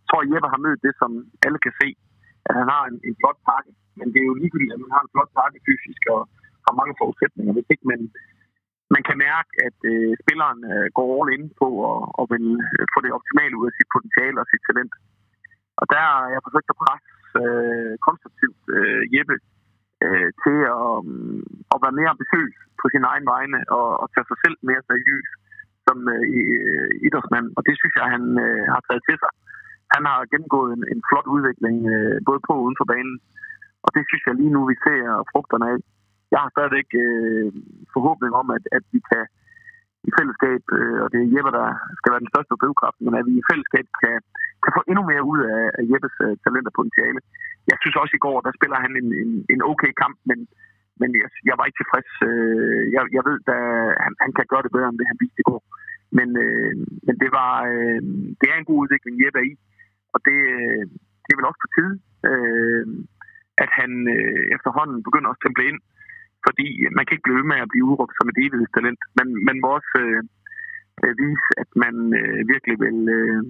jeg 0.00 0.06
tror, 0.08 0.20
at 0.22 0.30
Jeppe 0.32 0.48
har 0.54 0.64
mødt 0.66 0.84
det, 0.86 0.94
som 1.00 1.10
alle 1.46 1.58
kan 1.64 1.74
se, 1.80 1.88
at 2.48 2.54
han 2.60 2.68
har 2.74 2.82
en, 2.90 2.96
en 3.08 3.16
flot 3.20 3.40
pakke. 3.50 3.70
Men 3.98 4.06
det 4.12 4.20
er 4.20 4.28
jo 4.30 4.40
ligegyldigt, 4.40 4.76
at 4.76 4.82
man 4.84 4.94
har 4.96 5.02
en 5.04 5.12
flot 5.14 5.32
pakke 5.38 5.58
fysisk 5.68 6.02
og 6.14 6.20
har 6.66 6.74
mange 6.80 6.94
forudsætninger. 7.00 7.52
Hvis 7.56 7.68
ikke 7.74 7.86
man, 7.92 8.00
man 8.94 9.02
kan 9.08 9.16
mærke, 9.28 9.50
at 9.66 9.78
øh, 9.92 10.12
spilleren 10.22 10.60
øh, 10.72 10.86
går 10.96 11.08
all 11.16 11.34
in 11.36 11.44
på 11.60 11.68
og, 11.90 11.98
og 12.18 12.24
vil 12.32 12.46
øh, 12.68 12.84
få 12.92 12.98
det 13.04 13.16
optimale 13.18 13.54
ud 13.60 13.66
af 13.70 13.74
sit 13.76 13.88
potentiale 13.94 14.38
og 14.42 14.46
sit 14.50 14.62
talent. 14.68 14.94
Og 15.80 15.84
der 15.92 16.02
har 16.10 16.24
jeg 16.32 16.44
forsøgt 16.46 16.72
at 16.72 16.80
presse 16.82 17.08
øh, 17.42 17.92
konstruktivt 18.06 18.62
øh, 18.76 19.02
Jeppe 19.14 19.36
øh, 20.04 20.28
til 20.42 20.58
at, 20.74 20.78
um, 21.00 21.42
at 21.74 21.78
være 21.84 21.98
mere 21.98 22.12
ambitiøs 22.14 22.54
på 22.80 22.86
sin 22.92 23.04
egen 23.10 23.26
vegne 23.32 23.58
og, 23.78 23.88
og 24.02 24.06
tage 24.14 24.28
sig 24.30 24.38
selv 24.44 24.56
mere 24.68 24.82
seriøst 24.90 25.34
som 25.86 25.98
øh, 26.14 26.24
øh, 26.38 26.90
idrætsmand, 27.06 27.46
og 27.56 27.62
det 27.66 27.74
synes 27.80 27.94
jeg, 27.98 28.06
han 28.14 28.24
øh, 28.46 28.64
har 28.74 28.82
taget 28.84 29.02
til 29.08 29.16
sig. 29.22 29.32
Han 29.94 30.02
har 30.10 30.30
gennemgået 30.32 30.70
en, 30.76 30.82
en 30.92 31.00
flot 31.08 31.28
udvikling, 31.34 31.76
øh, 31.94 32.16
både 32.28 32.40
på 32.46 32.52
og 32.58 32.64
uden 32.66 32.80
for 32.80 32.88
banen, 32.92 33.16
og 33.84 33.90
det 33.94 34.02
synes 34.08 34.24
jeg 34.26 34.34
lige 34.34 34.54
nu, 34.56 34.60
vi 34.72 34.76
ser 34.84 35.02
frugterne 35.32 35.66
af. 35.72 35.78
Jeg 36.32 36.38
har 36.42 36.50
stadigvæk 36.54 36.88
øh, 37.04 37.48
forhåbning 37.94 38.32
om, 38.40 38.46
at, 38.56 38.64
at 38.76 38.84
vi 38.94 39.00
kan 39.10 39.24
i 40.08 40.10
fællesskab, 40.18 40.62
øh, 40.78 40.98
og 41.04 41.08
det 41.12 41.18
er 41.20 41.32
Jeppe, 41.34 41.50
der 41.58 41.66
skal 41.98 42.12
være 42.12 42.24
den 42.24 42.32
største 42.32 42.60
drivkraft, 42.62 42.98
men 43.04 43.14
at 43.18 43.26
vi 43.28 43.32
i 43.36 43.46
fællesskab 43.50 43.86
kan, 44.02 44.16
kan 44.62 44.72
få 44.76 44.80
endnu 44.90 45.02
mere 45.10 45.24
ud 45.32 45.40
af, 45.54 45.62
af 45.78 45.82
Jeppes 45.90 46.16
øh, 46.26 46.34
talent 46.44 46.70
og 46.70 46.74
potentiale. 46.78 47.20
Jeg 47.70 47.76
synes 47.78 47.96
også 48.02 48.14
i 48.16 48.24
går, 48.26 48.38
der 48.46 48.52
spiller 48.58 48.78
han 48.84 48.92
en, 49.00 49.08
en, 49.22 49.30
en 49.54 49.60
okay 49.72 49.92
kamp, 50.02 50.16
men 50.30 50.38
men 51.00 51.10
jeg, 51.22 51.28
jeg 51.48 51.54
var 51.58 51.64
ikke 51.66 51.80
tilfreds. 51.80 52.10
Øh, 52.30 52.82
jeg, 52.94 53.02
jeg 53.16 53.22
ved, 53.28 53.38
at 53.56 53.64
han, 54.04 54.12
han 54.24 54.32
kan 54.38 54.46
gøre 54.52 54.64
det 54.64 54.72
bedre, 54.74 54.88
end 54.88 54.98
det 55.00 55.10
han 55.10 55.22
viste 55.22 55.42
i 55.42 55.48
går. 55.50 55.62
Men, 56.18 56.28
øh, 56.44 56.74
men 57.06 57.14
det 57.22 57.30
var 57.38 57.52
øh, 57.72 58.02
det 58.40 58.46
er 58.48 58.56
en 58.58 58.70
god 58.70 58.82
udvikling, 58.84 59.14
Jeppe 59.22 59.38
er 59.40 59.46
i. 59.50 59.52
Og 60.14 60.18
det, 60.26 60.38
øh, 60.56 60.84
det 61.24 61.30
er 61.30 61.38
vel 61.38 61.50
også 61.50 61.62
på 61.64 61.72
tide, 61.76 61.94
øh, 62.30 62.86
at 63.64 63.70
han 63.80 63.90
øh, 64.16 64.42
efterhånden 64.56 64.98
begynder 65.06 65.30
at 65.30 65.40
stemple 65.40 65.64
ind. 65.70 65.80
Fordi 66.46 66.66
man 66.96 67.04
kan 67.04 67.14
ikke 67.14 67.28
blive 67.28 67.50
med 67.52 67.60
at 67.64 67.70
blive 67.72 67.88
udråbt 67.90 68.14
som 68.16 68.28
et 68.30 68.40
evighedstalent. 68.44 69.02
Men 69.18 69.26
man 69.48 69.56
må 69.62 69.68
også 69.78 69.94
øh, 70.04 70.20
øh, 71.02 71.14
vise, 71.22 71.48
at 71.62 71.70
man 71.84 71.94
øh, 72.20 72.40
virkelig 72.52 72.76
vil, 72.84 72.98
øh, 73.18 73.40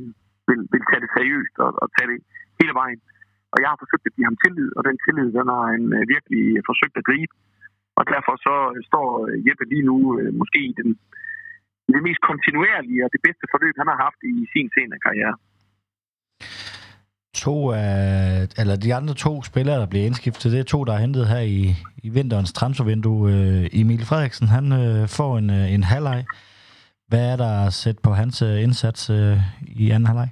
vil, 0.48 0.60
vil 0.72 0.84
tage 0.88 1.02
det 1.04 1.10
seriøst 1.16 1.56
og, 1.64 1.70
og 1.82 1.88
tage 1.94 2.08
det 2.12 2.20
hele 2.60 2.74
vejen. 2.80 3.00
Og 3.52 3.58
jeg 3.62 3.68
har 3.70 3.82
forsøgt 3.82 4.08
at 4.08 4.14
give 4.14 4.28
ham 4.30 4.40
tillid, 4.44 4.70
og 4.76 4.82
den 4.88 4.96
tillid, 5.04 5.28
den 5.38 5.46
har 5.54 5.64
han 5.74 5.82
øh, 5.96 6.02
virkelig 6.14 6.44
forsøgt 6.70 6.96
at 7.00 7.06
gribe. 7.08 7.34
Og 7.98 8.04
derfor 8.14 8.34
så 8.46 8.56
øh, 8.74 8.80
står 8.90 9.08
øh, 9.28 9.36
Jeppe 9.46 9.64
lige 9.72 9.88
nu 9.90 9.96
øh, 10.18 10.30
måske 10.40 10.60
i 10.70 10.74
den, 10.80 10.90
i 11.88 11.90
det 11.96 12.02
mest 12.08 12.22
kontinuerlige 12.30 13.04
og 13.06 13.10
det 13.14 13.20
bedste 13.26 13.46
forløb, 13.52 13.74
han 13.80 13.90
har 13.92 13.98
haft 14.06 14.20
i 14.32 14.34
sin 14.52 14.68
senere 14.76 15.00
karriere. 15.06 15.36
To 17.34 17.72
af, 17.72 18.48
eller 18.60 18.76
de 18.76 18.94
andre 18.94 19.14
to 19.14 19.42
spillere, 19.42 19.80
der 19.80 19.86
bliver 19.86 20.06
indskiftet, 20.06 20.52
det 20.52 20.60
er 20.60 20.64
to, 20.64 20.84
der 20.84 20.92
er 20.92 20.98
hentet 20.98 21.28
her 21.28 21.40
i, 21.40 21.74
i 22.06 22.08
vinterens 22.08 22.52
transfervindue. 22.52 23.32
Øh, 23.32 23.80
Emil 23.80 24.04
Frederiksen, 24.08 24.48
han 24.48 24.72
øh, 24.72 25.08
får 25.18 25.38
en, 25.38 25.50
øh, 25.50 25.74
en 25.74 25.82
halvleg. 25.82 26.24
Hvad 27.08 27.32
er 27.32 27.36
der 27.36 27.70
set 27.70 27.98
på 28.04 28.10
hans 28.10 28.40
indsats 28.40 29.10
i 29.82 29.90
anden 29.90 30.06
halvleg? 30.06 30.30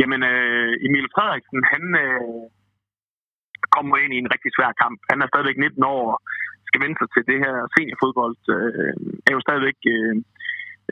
Jamen, 0.00 0.20
øh, 0.32 0.72
Emil 0.86 1.08
Frederiksen, 1.14 1.60
han 1.72 1.84
øh, 2.04 2.42
kommer 3.76 3.94
ind 4.02 4.12
i 4.14 4.22
en 4.22 4.32
rigtig 4.34 4.50
svær 4.56 4.72
kamp. 4.82 4.98
Han 5.10 5.18
er 5.22 5.28
stadigvæk 5.30 5.58
19 5.58 5.84
år 5.94 6.02
og 6.14 6.18
skal 6.68 6.82
vende 6.84 6.96
sig 6.98 7.08
til 7.14 7.22
det 7.30 7.38
her 7.44 7.54
seniorfodbold. 7.74 8.38
Øh, 8.56 8.94
er 9.28 9.32
jo 9.36 9.40
stadigvæk 9.46 9.78
øh, 9.94 10.14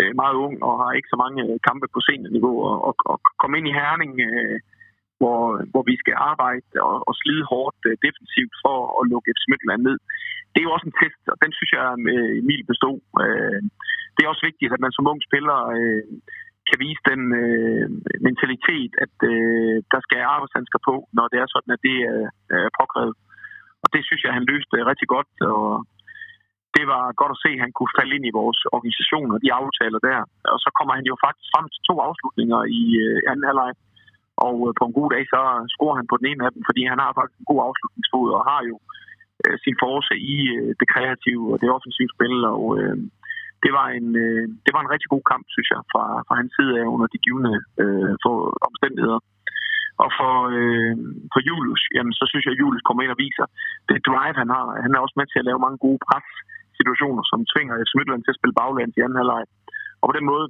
øh, 0.01 0.13
meget 0.23 0.37
ung 0.47 0.55
og 0.67 0.73
har 0.83 0.91
ikke 0.93 1.13
så 1.13 1.19
mange 1.25 1.41
øh, 1.49 1.57
kampe 1.69 1.87
på 1.95 2.01
seniorniveau. 2.07 2.57
Og, 2.69 2.77
og, 2.89 2.95
og 3.13 3.17
komme 3.41 3.55
ind 3.59 3.67
i 3.69 3.77
Herning, 3.79 4.13
øh, 4.29 4.59
hvor, 5.21 5.41
hvor 5.73 5.83
vi 5.91 5.95
skal 6.03 6.15
arbejde 6.31 6.69
og, 6.89 6.97
og 7.09 7.15
slide 7.21 7.45
hårdt 7.53 7.81
øh, 7.89 7.95
defensivt 8.07 8.55
for 8.65 8.77
at 8.99 9.09
lukke 9.13 9.31
et 9.31 9.41
Midtjylland 9.51 9.83
ned. 9.89 9.99
Det 10.53 10.59
er 10.61 10.69
jo 10.69 10.75
også 10.77 10.89
en 10.89 10.99
test, 11.01 11.23
og 11.33 11.37
den 11.45 11.53
synes 11.59 11.73
jeg, 11.79 11.87
øh, 12.13 12.33
Emil 12.41 12.65
bestod. 12.71 12.99
Øh, 13.25 13.61
det 14.15 14.21
er 14.23 14.33
også 14.33 14.47
vigtigt, 14.51 14.75
at 14.75 14.85
man 14.85 14.93
som 14.97 15.11
ung 15.13 15.21
spiller... 15.29 15.59
Øh, 15.77 16.05
kan 16.69 16.79
vise 16.87 17.03
den 17.11 17.23
øh, 17.43 17.87
mentalitet, 18.29 18.93
at 19.05 19.17
øh, 19.33 19.77
der 19.93 20.01
skal 20.07 20.31
arbejdshandsker 20.35 20.81
på, 20.89 20.95
når 21.17 21.27
det 21.33 21.39
er 21.39 21.49
sådan, 21.55 21.75
at 21.77 21.83
det 21.89 21.97
er 22.13 22.21
øh, 22.55 22.69
påkrævet. 22.79 23.17
Og 23.83 23.89
det 23.95 24.03
synes 24.05 24.23
jeg, 24.25 24.33
han 24.39 24.49
løste 24.53 24.75
øh, 24.79 24.87
rigtig 24.91 25.09
godt, 25.15 25.33
og 25.55 25.69
det 26.77 26.85
var 26.93 27.05
godt 27.21 27.35
at 27.35 27.43
se, 27.45 27.51
at 27.55 27.63
han 27.65 27.73
kunne 27.77 27.97
falde 27.99 28.15
ind 28.17 28.27
i 28.27 28.37
vores 28.41 28.61
organisation 28.77 29.29
og 29.35 29.39
de 29.45 29.51
aftaler 29.61 30.01
der. 30.09 30.21
Og 30.55 30.59
så 30.65 30.69
kommer 30.77 30.93
han 30.99 31.07
jo 31.11 31.15
faktisk 31.25 31.49
frem 31.55 31.67
til 31.71 31.81
to 31.89 31.95
afslutninger 32.09 32.61
i 32.81 32.83
øh, 33.05 33.19
anden 33.31 33.49
halvleg. 33.49 33.73
Og 34.47 34.57
øh, 34.67 34.73
på 34.79 34.85
en 34.87 34.97
god 34.99 35.09
dag, 35.15 35.25
så 35.35 35.41
scorer 35.75 35.97
han 36.01 36.11
på 36.11 36.17
den 36.21 36.27
ene 36.31 36.43
af 36.47 36.53
dem, 36.55 36.63
fordi 36.69 36.83
han 36.93 36.99
har 37.05 37.11
faktisk 37.19 37.39
en 37.41 37.51
god 37.53 37.61
afslutningsfod 37.69 38.29
og 38.37 38.43
har 38.51 38.61
jo 38.71 38.77
øh, 39.43 39.57
sin 39.65 39.77
force 39.83 40.15
i 40.35 40.37
øh, 40.57 40.71
det 40.81 40.87
kreative 40.95 41.45
og 41.53 41.57
det 41.63 41.75
offensive 41.77 42.13
spil. 42.17 42.37
Og 42.55 42.65
øh, 42.79 42.97
det 43.65 43.73
var 43.79 43.87
en, 43.99 44.09
øh, 44.25 44.45
det 44.65 44.73
var 44.75 44.83
en 44.83 44.93
rigtig 44.95 45.09
god 45.15 45.25
kamp, 45.33 45.45
synes 45.55 45.69
jeg, 45.75 45.81
fra, 45.93 46.05
fra 46.27 46.35
hans 46.41 46.53
side 46.57 46.73
af 46.81 46.87
under 46.95 47.09
de 47.15 47.23
givende 47.27 47.55
øh, 47.83 48.13
for 48.25 48.35
omstændigheder. 48.71 49.21
Og 50.05 50.11
for, 50.19 50.35
øh, 50.59 50.95
for 51.33 51.41
Julius, 51.49 51.83
jamen, 51.97 52.15
så 52.21 52.25
synes 52.31 52.45
jeg, 52.45 52.55
at 52.55 52.61
Julius 52.63 52.87
kommer 52.87 53.03
ind 53.03 53.15
og 53.15 53.23
viser 53.27 53.47
det 53.89 54.07
drive, 54.09 54.37
han 54.43 54.51
har. 54.57 54.65
Han 54.85 54.93
er 54.95 55.01
også 55.05 55.17
med 55.19 55.27
til 55.29 55.43
at 55.43 55.49
lave 55.49 55.65
mange 55.65 55.79
gode 55.87 56.01
pres 56.09 56.29
situationer, 56.83 57.23
som 57.31 57.41
tvinger 57.53 57.81
FC 57.85 57.93
Midtjylland 57.95 58.25
til 58.25 58.35
at 58.35 58.39
spille 58.41 58.59
bagland 58.61 58.91
i 58.93 59.03
anden 59.05 59.21
halvleg. 59.21 59.45
Og 60.01 60.07
på 60.09 60.15
den 60.19 60.27
måde, 60.33 60.47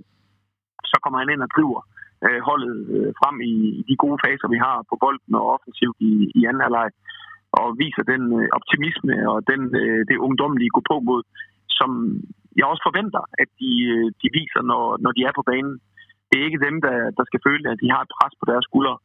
så 0.91 0.97
kommer 1.03 1.19
han 1.23 1.33
ind 1.33 1.43
og 1.47 1.51
driver 1.57 1.81
øh, 2.27 2.41
holdet 2.49 2.77
øh, 2.97 3.11
frem 3.21 3.37
i, 3.53 3.55
i 3.81 3.83
de 3.89 3.97
gode 4.03 4.19
faser, 4.25 4.49
vi 4.55 4.61
har 4.67 4.77
på 4.91 4.95
bolden 5.03 5.33
og 5.41 5.45
offensivt 5.55 5.99
i, 6.11 6.13
i 6.39 6.41
anden 6.49 6.65
halvleg. 6.67 6.91
Og 7.59 7.67
viser 7.83 8.05
den 8.13 8.23
øh, 8.39 8.49
optimisme 8.59 9.15
og 9.33 9.39
den, 9.51 9.61
øh, 9.83 10.01
det 10.11 10.25
ungdomlige 10.27 10.75
gå 10.77 10.81
på 10.91 10.97
mod, 11.09 11.23
som 11.79 11.91
jeg 12.59 12.67
også 12.67 12.85
forventer, 12.89 13.23
at 13.43 13.49
de, 13.61 13.73
øh, 13.95 14.07
de 14.23 14.29
viser, 14.39 14.63
når, 14.71 14.85
når 15.05 15.13
de 15.17 15.23
er 15.29 15.35
på 15.37 15.45
banen. 15.51 15.75
Det 16.29 16.37
er 16.37 16.49
ikke 16.49 16.65
dem, 16.69 16.77
der, 16.87 16.97
der 17.19 17.25
skal 17.29 17.45
føle, 17.47 17.65
at 17.73 17.81
de 17.83 17.89
har 17.95 18.01
et 18.03 18.15
pres 18.17 18.35
på 18.41 18.47
deres 18.51 18.65
skuldre. 18.69 18.97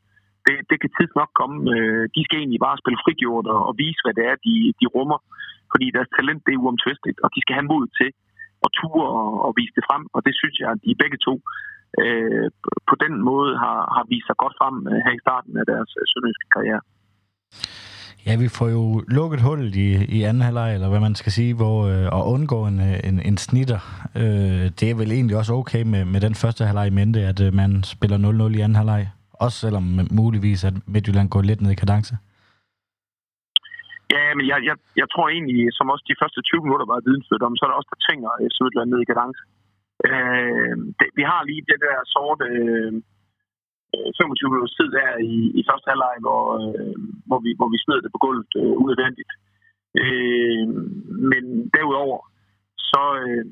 Det, 0.48 0.56
det 0.70 0.78
kan 0.82 0.92
tids 0.98 1.14
nok 1.20 1.32
komme. 1.40 1.58
Øh, 1.76 2.04
de 2.16 2.22
skal 2.24 2.40
egentlig 2.40 2.62
bare 2.68 2.82
spille 2.82 3.04
frigjort 3.04 3.48
og, 3.54 3.60
og 3.70 3.74
vise, 3.84 4.02
hvad 4.04 4.16
det 4.20 4.26
er, 4.32 4.36
de, 4.48 4.56
de 4.80 4.86
rummer. 4.96 5.20
Fordi 5.72 5.86
deres 5.96 6.12
talent 6.18 6.42
det 6.46 6.54
er 6.54 6.64
uomtvisteligt, 6.64 7.20
og 7.24 7.30
de 7.36 7.40
skal 7.42 7.56
have 7.58 7.72
mod 7.74 7.86
til 8.00 8.10
at 8.66 8.70
ture 8.78 9.08
og, 9.22 9.32
og 9.46 9.52
vise 9.60 9.76
det 9.78 9.88
frem. 9.90 10.04
Og 10.16 10.20
det 10.26 10.34
synes 10.42 10.56
jeg, 10.62 10.70
at 10.76 10.80
de 10.86 11.02
begge 11.04 11.20
to 11.28 11.34
øh, 12.02 12.48
på 12.90 12.96
den 13.04 13.14
måde 13.30 13.52
har, 13.64 13.80
har 13.96 14.06
vist 14.12 14.28
sig 14.30 14.38
godt 14.44 14.56
frem 14.60 14.76
øh, 14.92 14.98
her 15.06 15.14
i 15.20 15.24
starten 15.26 15.54
af 15.62 15.66
deres 15.72 15.90
øh, 16.00 16.04
sønderjyske 16.12 16.50
karriere. 16.56 16.82
Ja, 18.28 18.34
vi 18.44 18.48
får 18.58 18.68
jo 18.78 18.84
lukket 19.08 19.42
hullet 19.42 19.76
i, 19.76 19.88
i 20.18 20.24
anden 20.24 20.44
halvleg, 20.48 20.74
eller 20.74 20.90
hvad 20.90 21.00
man 21.00 21.16
skal 21.16 21.32
sige, 21.32 21.54
hvor 21.54 21.78
øh, 21.88 22.06
at 22.20 22.24
undgå 22.34 22.68
en, 22.68 22.80
øh, 22.80 23.00
en, 23.10 23.20
en 23.20 23.38
snitter. 23.38 23.80
Øh, 24.16 24.66
det 24.80 24.88
er 24.92 24.96
vel 24.96 25.12
egentlig 25.12 25.38
også 25.38 25.54
okay 25.54 25.84
med, 25.84 26.06
med 26.06 26.22
den 26.22 26.36
første 26.36 26.66
halvleg 26.66 26.88
i 26.88 26.96
mente, 27.00 27.20
at 27.22 27.40
øh, 27.42 27.54
man 27.54 27.84
spiller 27.84 28.18
0-0 28.18 28.58
i 28.58 28.62
anden 28.62 28.76
halvleg. 28.76 29.08
Også 29.46 29.58
selvom 29.66 29.86
muligvis, 30.22 30.60
at 30.70 30.76
Midtjylland 30.94 31.30
går 31.34 31.42
lidt 31.42 31.62
ned 31.62 31.72
i 31.74 31.82
kadence. 31.82 32.16
Ja, 34.16 34.26
men 34.38 34.46
jeg, 34.52 34.60
jeg, 34.70 34.76
jeg 35.02 35.08
tror 35.14 35.28
egentlig, 35.36 35.60
som 35.78 35.92
også 35.94 36.06
de 36.12 36.20
første 36.22 36.40
20 36.42 36.64
minutter 36.66 36.86
var 36.94 37.06
vidensført 37.08 37.44
om, 37.48 37.56
så 37.56 37.62
er 37.64 37.70
der 37.70 37.80
også 37.80 37.92
der 37.94 38.04
tvinger 38.06 38.32
Midtjylland 38.64 38.90
ned 38.92 39.02
i 39.02 39.10
kadence. 39.12 39.42
Øh, 40.08 40.76
det, 41.00 41.08
vi 41.20 41.24
har 41.32 41.42
lige 41.50 41.68
det 41.72 41.80
der 41.86 41.98
sorte... 42.16 42.46
Øh, 42.62 42.94
25 43.94 44.50
minutters 44.52 44.78
tid 44.80 44.90
der 44.98 45.10
i, 45.34 45.36
i 45.60 45.62
første 45.70 45.88
halvleg, 45.92 46.16
hvor, 46.26 46.44
øh, 46.64 46.98
hvor, 47.28 47.40
vi, 47.46 47.52
hvor 47.60 47.70
vi 47.74 47.78
smed 47.86 48.00
det 48.02 48.12
på 48.14 48.22
gulvet 48.26 48.52
øh, 48.62 48.74
unødvendigt. 48.84 49.32
Øh, 50.02 50.66
men 51.32 51.44
derudover, 51.76 52.20
så, 52.92 53.04
øh, 53.24 53.46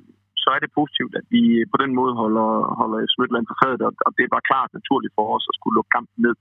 så 0.46 0.50
er 0.56 0.62
det 0.62 0.78
positivt, 0.80 1.14
at 1.20 1.26
vi 1.36 1.44
på 1.72 1.78
den 1.84 1.92
måde 2.00 2.14
holder, 2.22 2.50
holder 2.80 3.00
Smøtland 3.16 3.46
på 3.48 3.56
fadet, 3.62 3.82
og, 3.88 3.92
det 4.06 4.12
det 4.22 4.36
var 4.36 4.50
klart 4.50 4.70
naturligt 4.78 5.16
for 5.18 5.26
os 5.36 5.50
at 5.52 5.58
skulle 5.58 5.76
lukke 5.78 5.96
kampen 5.98 6.20
ned. 6.26 6.36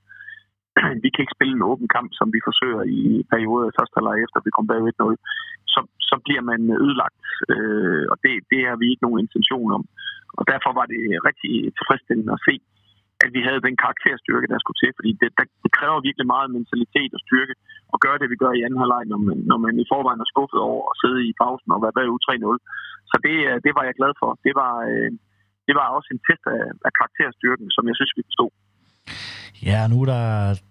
vi 1.04 1.08
kan 1.10 1.22
ikke 1.22 1.36
spille 1.36 1.54
en 1.56 1.68
åben 1.70 1.88
kamp, 1.96 2.10
som 2.18 2.28
vi 2.34 2.40
forsøger 2.48 2.82
i 2.98 3.00
perioder 3.32 3.66
i 3.68 3.76
første 3.78 3.96
halvleg 3.96 4.18
efter 4.20 4.46
vi 4.46 4.54
kom 4.56 4.66
bag 4.70 4.80
1-0, 4.80 5.16
så, 5.72 5.80
så 6.08 6.14
bliver 6.24 6.42
man 6.50 6.60
ødelagt, 6.84 7.24
øh, 7.52 8.04
og 8.12 8.16
det, 8.24 8.32
det 8.50 8.60
har 8.68 8.76
vi 8.80 8.86
ikke 8.88 9.06
nogen 9.06 9.22
intention 9.24 9.70
om. 9.78 9.84
Og 10.38 10.44
derfor 10.52 10.70
var 10.80 10.86
det 10.92 11.02
rigtig 11.28 11.52
tilfredsstillende 11.78 12.32
at 12.36 12.44
se, 12.48 12.54
at 13.24 13.30
vi 13.36 13.40
havde 13.46 13.66
den 13.68 13.76
karakterstyrke, 13.84 14.50
der 14.52 14.58
skulle 14.60 14.80
til, 14.80 14.92
fordi 14.98 15.10
det, 15.20 15.28
der, 15.38 15.44
det 15.64 15.70
kræver 15.78 16.06
virkelig 16.08 16.26
meget 16.34 16.48
mentalitet 16.56 17.10
og 17.16 17.20
styrke 17.26 17.54
at 17.94 17.98
gøre 18.04 18.18
det, 18.20 18.28
vi 18.32 18.40
gør 18.42 18.52
i 18.54 18.64
anden 18.64 18.82
halvleg, 18.82 19.02
når 19.12 19.20
man, 19.26 19.36
når 19.50 19.58
man 19.64 19.74
i 19.82 19.86
forvejen 19.92 20.24
er 20.24 20.32
skuffet 20.32 20.60
over 20.70 20.82
at 20.90 20.98
sidde 21.02 21.20
i 21.28 21.32
pausen 21.40 21.70
og 21.74 21.80
være 21.84 21.96
bagud 21.98 22.20
3-0. 22.26 22.58
Så 23.10 23.16
det, 23.26 23.36
øh, 23.48 23.56
det 23.64 23.72
var 23.76 23.84
jeg 23.88 23.94
glad 24.00 24.12
for. 24.20 24.30
Det 24.46 24.54
var, 24.60 24.74
øh, 24.90 25.10
det 25.66 25.74
var 25.78 25.86
også 25.96 26.08
en 26.14 26.20
test 26.26 26.44
af, 26.56 26.64
af 26.86 26.92
karakterstyrken, 26.98 27.66
som 27.76 27.82
jeg 27.88 27.96
synes, 27.98 28.12
vi 28.18 28.22
forstod. 28.28 28.52
Ja, 29.70 29.80
nu 29.90 29.96
er 30.02 30.08
der 30.14 30.24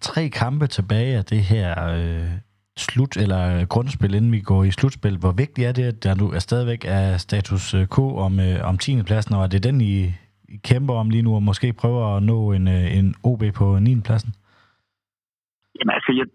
tre 0.10 0.24
kampe 0.42 0.66
tilbage 0.78 1.14
af 1.20 1.26
det 1.26 1.42
her 1.54 1.68
øh, 1.98 2.30
slut 2.78 3.18
eller 3.18 3.66
grundspil, 3.66 4.14
inden 4.14 4.32
vi 4.32 4.42
går 4.42 4.64
i 4.64 4.72
slutspil. 4.72 5.18
Hvor 5.18 5.32
vigtigt 5.32 5.68
er 5.68 5.72
det, 5.72 5.84
at 5.84 6.04
der 6.04 6.16
nu 6.16 6.26
er 6.32 6.40
stadigvæk 6.40 6.86
er 6.86 7.18
status 7.18 7.74
øh, 7.74 7.88
K 7.88 7.98
om, 8.00 8.40
øh, 8.40 8.70
om 8.70 8.78
10. 8.78 9.04
pladsen, 9.04 9.36
og 9.36 9.44
er 9.44 9.48
det 9.48 9.64
den, 9.64 9.82
I 9.82 10.14
kæmper 10.70 10.96
om 11.02 11.10
lige 11.14 11.26
nu, 11.28 11.32
og 11.36 11.44
måske 11.50 11.68
prøver 11.82 12.04
at 12.16 12.24
nå 12.32 12.38
en, 12.58 12.66
øh, 12.78 12.98
en 12.98 13.08
OB 13.30 13.44
på 13.60 13.66
9. 13.80 14.02
pladsen? 14.08 14.32
Jamen 15.78 15.94
altså, 15.98 16.12
jeg, 16.20 16.28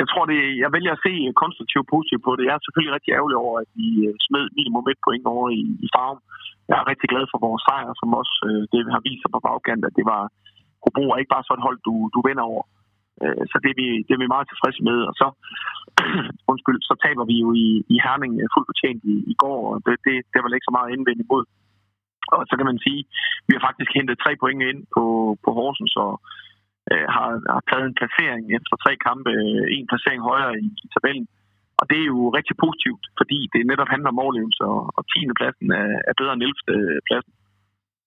jeg 0.00 0.06
tror, 0.10 0.24
det, 0.32 0.40
jeg 0.62 0.70
vælger 0.76 0.92
at 0.94 1.02
se 1.06 1.12
konstruktivt 1.42 1.86
positivt 1.94 2.22
på 2.24 2.32
det. 2.36 2.44
Jeg 2.48 2.54
er 2.56 2.64
selvfølgelig 2.64 2.96
rigtig 2.96 3.12
ærgerlig 3.18 3.38
over, 3.44 3.54
at 3.64 3.70
vi 3.78 3.88
øh, 4.06 4.14
smed 4.26 4.44
minimum 4.58 4.86
et 4.92 5.00
point 5.06 5.26
over 5.34 5.46
i, 5.60 5.62
i 5.84 5.88
farven. 5.94 6.20
Jeg 6.68 6.76
er 6.78 6.90
rigtig 6.92 7.08
glad 7.12 7.24
for 7.32 7.38
vores 7.46 7.62
sejr, 7.66 7.90
som 8.00 8.08
også 8.20 8.36
øh, 8.48 8.62
det 8.72 8.80
har 8.94 9.02
vist 9.06 9.22
sig 9.22 9.30
på 9.32 9.40
bagkant, 9.46 9.82
at 9.88 9.96
det 9.98 10.06
var 10.12 10.22
Hobro 10.86 11.04
er 11.10 11.18
ikke 11.20 11.34
bare 11.34 11.46
sådan 11.46 11.60
et 11.60 11.66
hold, 11.66 11.78
du, 11.88 11.94
du 12.14 12.18
vinder 12.28 12.44
over. 12.52 12.64
Øh, 13.22 13.42
så 13.50 13.56
det 13.62 13.70
er, 13.72 13.78
vi, 13.82 13.88
det 14.06 14.12
er 14.14 14.22
vi 14.22 14.34
meget 14.34 14.48
tilfredse 14.48 14.80
med. 14.88 14.98
Og 15.08 15.14
så, 15.20 15.26
undskyld, 16.52 16.78
så 16.88 16.94
taber 17.04 17.24
vi 17.30 17.36
jo 17.44 17.48
i, 17.64 17.68
i 17.94 17.96
Herning 18.04 18.32
øh, 18.42 18.48
fuldt 18.52 18.68
fortjent 18.70 19.02
i, 19.12 19.16
i 19.32 19.34
går, 19.42 19.60
og 19.70 19.76
det, 19.84 19.94
det, 20.06 20.14
det 20.30 20.38
var 20.38 20.48
ikke 20.56 20.70
så 20.70 20.76
meget 20.78 20.92
indvendt 20.94 21.24
imod. 21.24 21.44
Og 22.32 22.40
så 22.48 22.54
kan 22.56 22.68
man 22.70 22.78
sige, 22.84 23.00
vi 23.46 23.52
har 23.54 23.62
faktisk 23.68 23.90
hentet 23.98 24.22
tre 24.24 24.32
point 24.42 24.62
ind 24.70 24.80
på, 24.94 25.04
på 25.44 25.50
Horsens, 25.58 25.94
og 26.04 26.12
øh, 26.90 27.06
har, 27.14 27.28
har 27.54 27.62
taget 27.70 27.86
en 27.88 27.98
placering 28.00 28.44
efter 28.58 28.74
tre 28.84 28.92
kampe, 29.06 29.30
øh, 29.44 29.64
en 29.76 29.86
placering 29.90 30.20
højere 30.30 30.54
i, 30.64 30.66
i 30.84 30.86
tabellen. 30.94 31.28
Og 31.80 31.84
det 31.90 31.98
er 32.00 32.08
jo 32.14 32.20
rigtig 32.38 32.56
positivt, 32.64 33.04
fordi 33.20 33.38
det 33.52 33.70
netop 33.70 33.90
handler 33.94 34.10
om 34.12 34.22
overlevelse, 34.24 34.62
og, 34.72 34.80
og 34.96 35.02
10. 35.12 35.38
pladsen 35.38 35.68
er, 35.82 35.88
er 36.08 36.14
bedre 36.20 36.34
end 36.34 36.42
11. 36.42 36.74
Øh, 36.74 36.98
pladsen. 37.08 37.32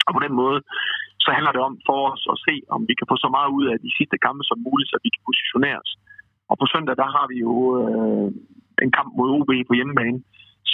Og 0.07 0.11
på 0.15 0.21
den 0.25 0.33
måde, 0.41 0.59
så 1.23 1.29
handler 1.35 1.51
det 1.53 1.63
om 1.69 1.75
for 1.87 1.99
os 2.13 2.23
at 2.33 2.37
se, 2.47 2.55
om 2.75 2.81
vi 2.89 2.93
kan 2.97 3.09
få 3.11 3.15
så 3.25 3.29
meget 3.37 3.49
ud 3.57 3.65
af 3.73 3.77
de 3.85 3.91
sidste 3.97 4.17
kampe 4.25 4.43
som 4.49 4.63
muligt, 4.67 4.89
så 4.89 4.97
vi 5.05 5.09
kan 5.13 5.27
positionere 5.29 5.77
os. 5.83 5.93
Og 6.49 6.55
på 6.61 6.65
søndag, 6.73 6.95
der 7.01 7.09
har 7.15 7.25
vi 7.31 7.37
jo 7.47 7.53
øh, 7.81 8.27
en 8.85 8.91
kamp 8.97 9.09
mod 9.17 9.29
OB 9.37 9.51
på 9.67 9.73
hjemmebane, 9.77 10.19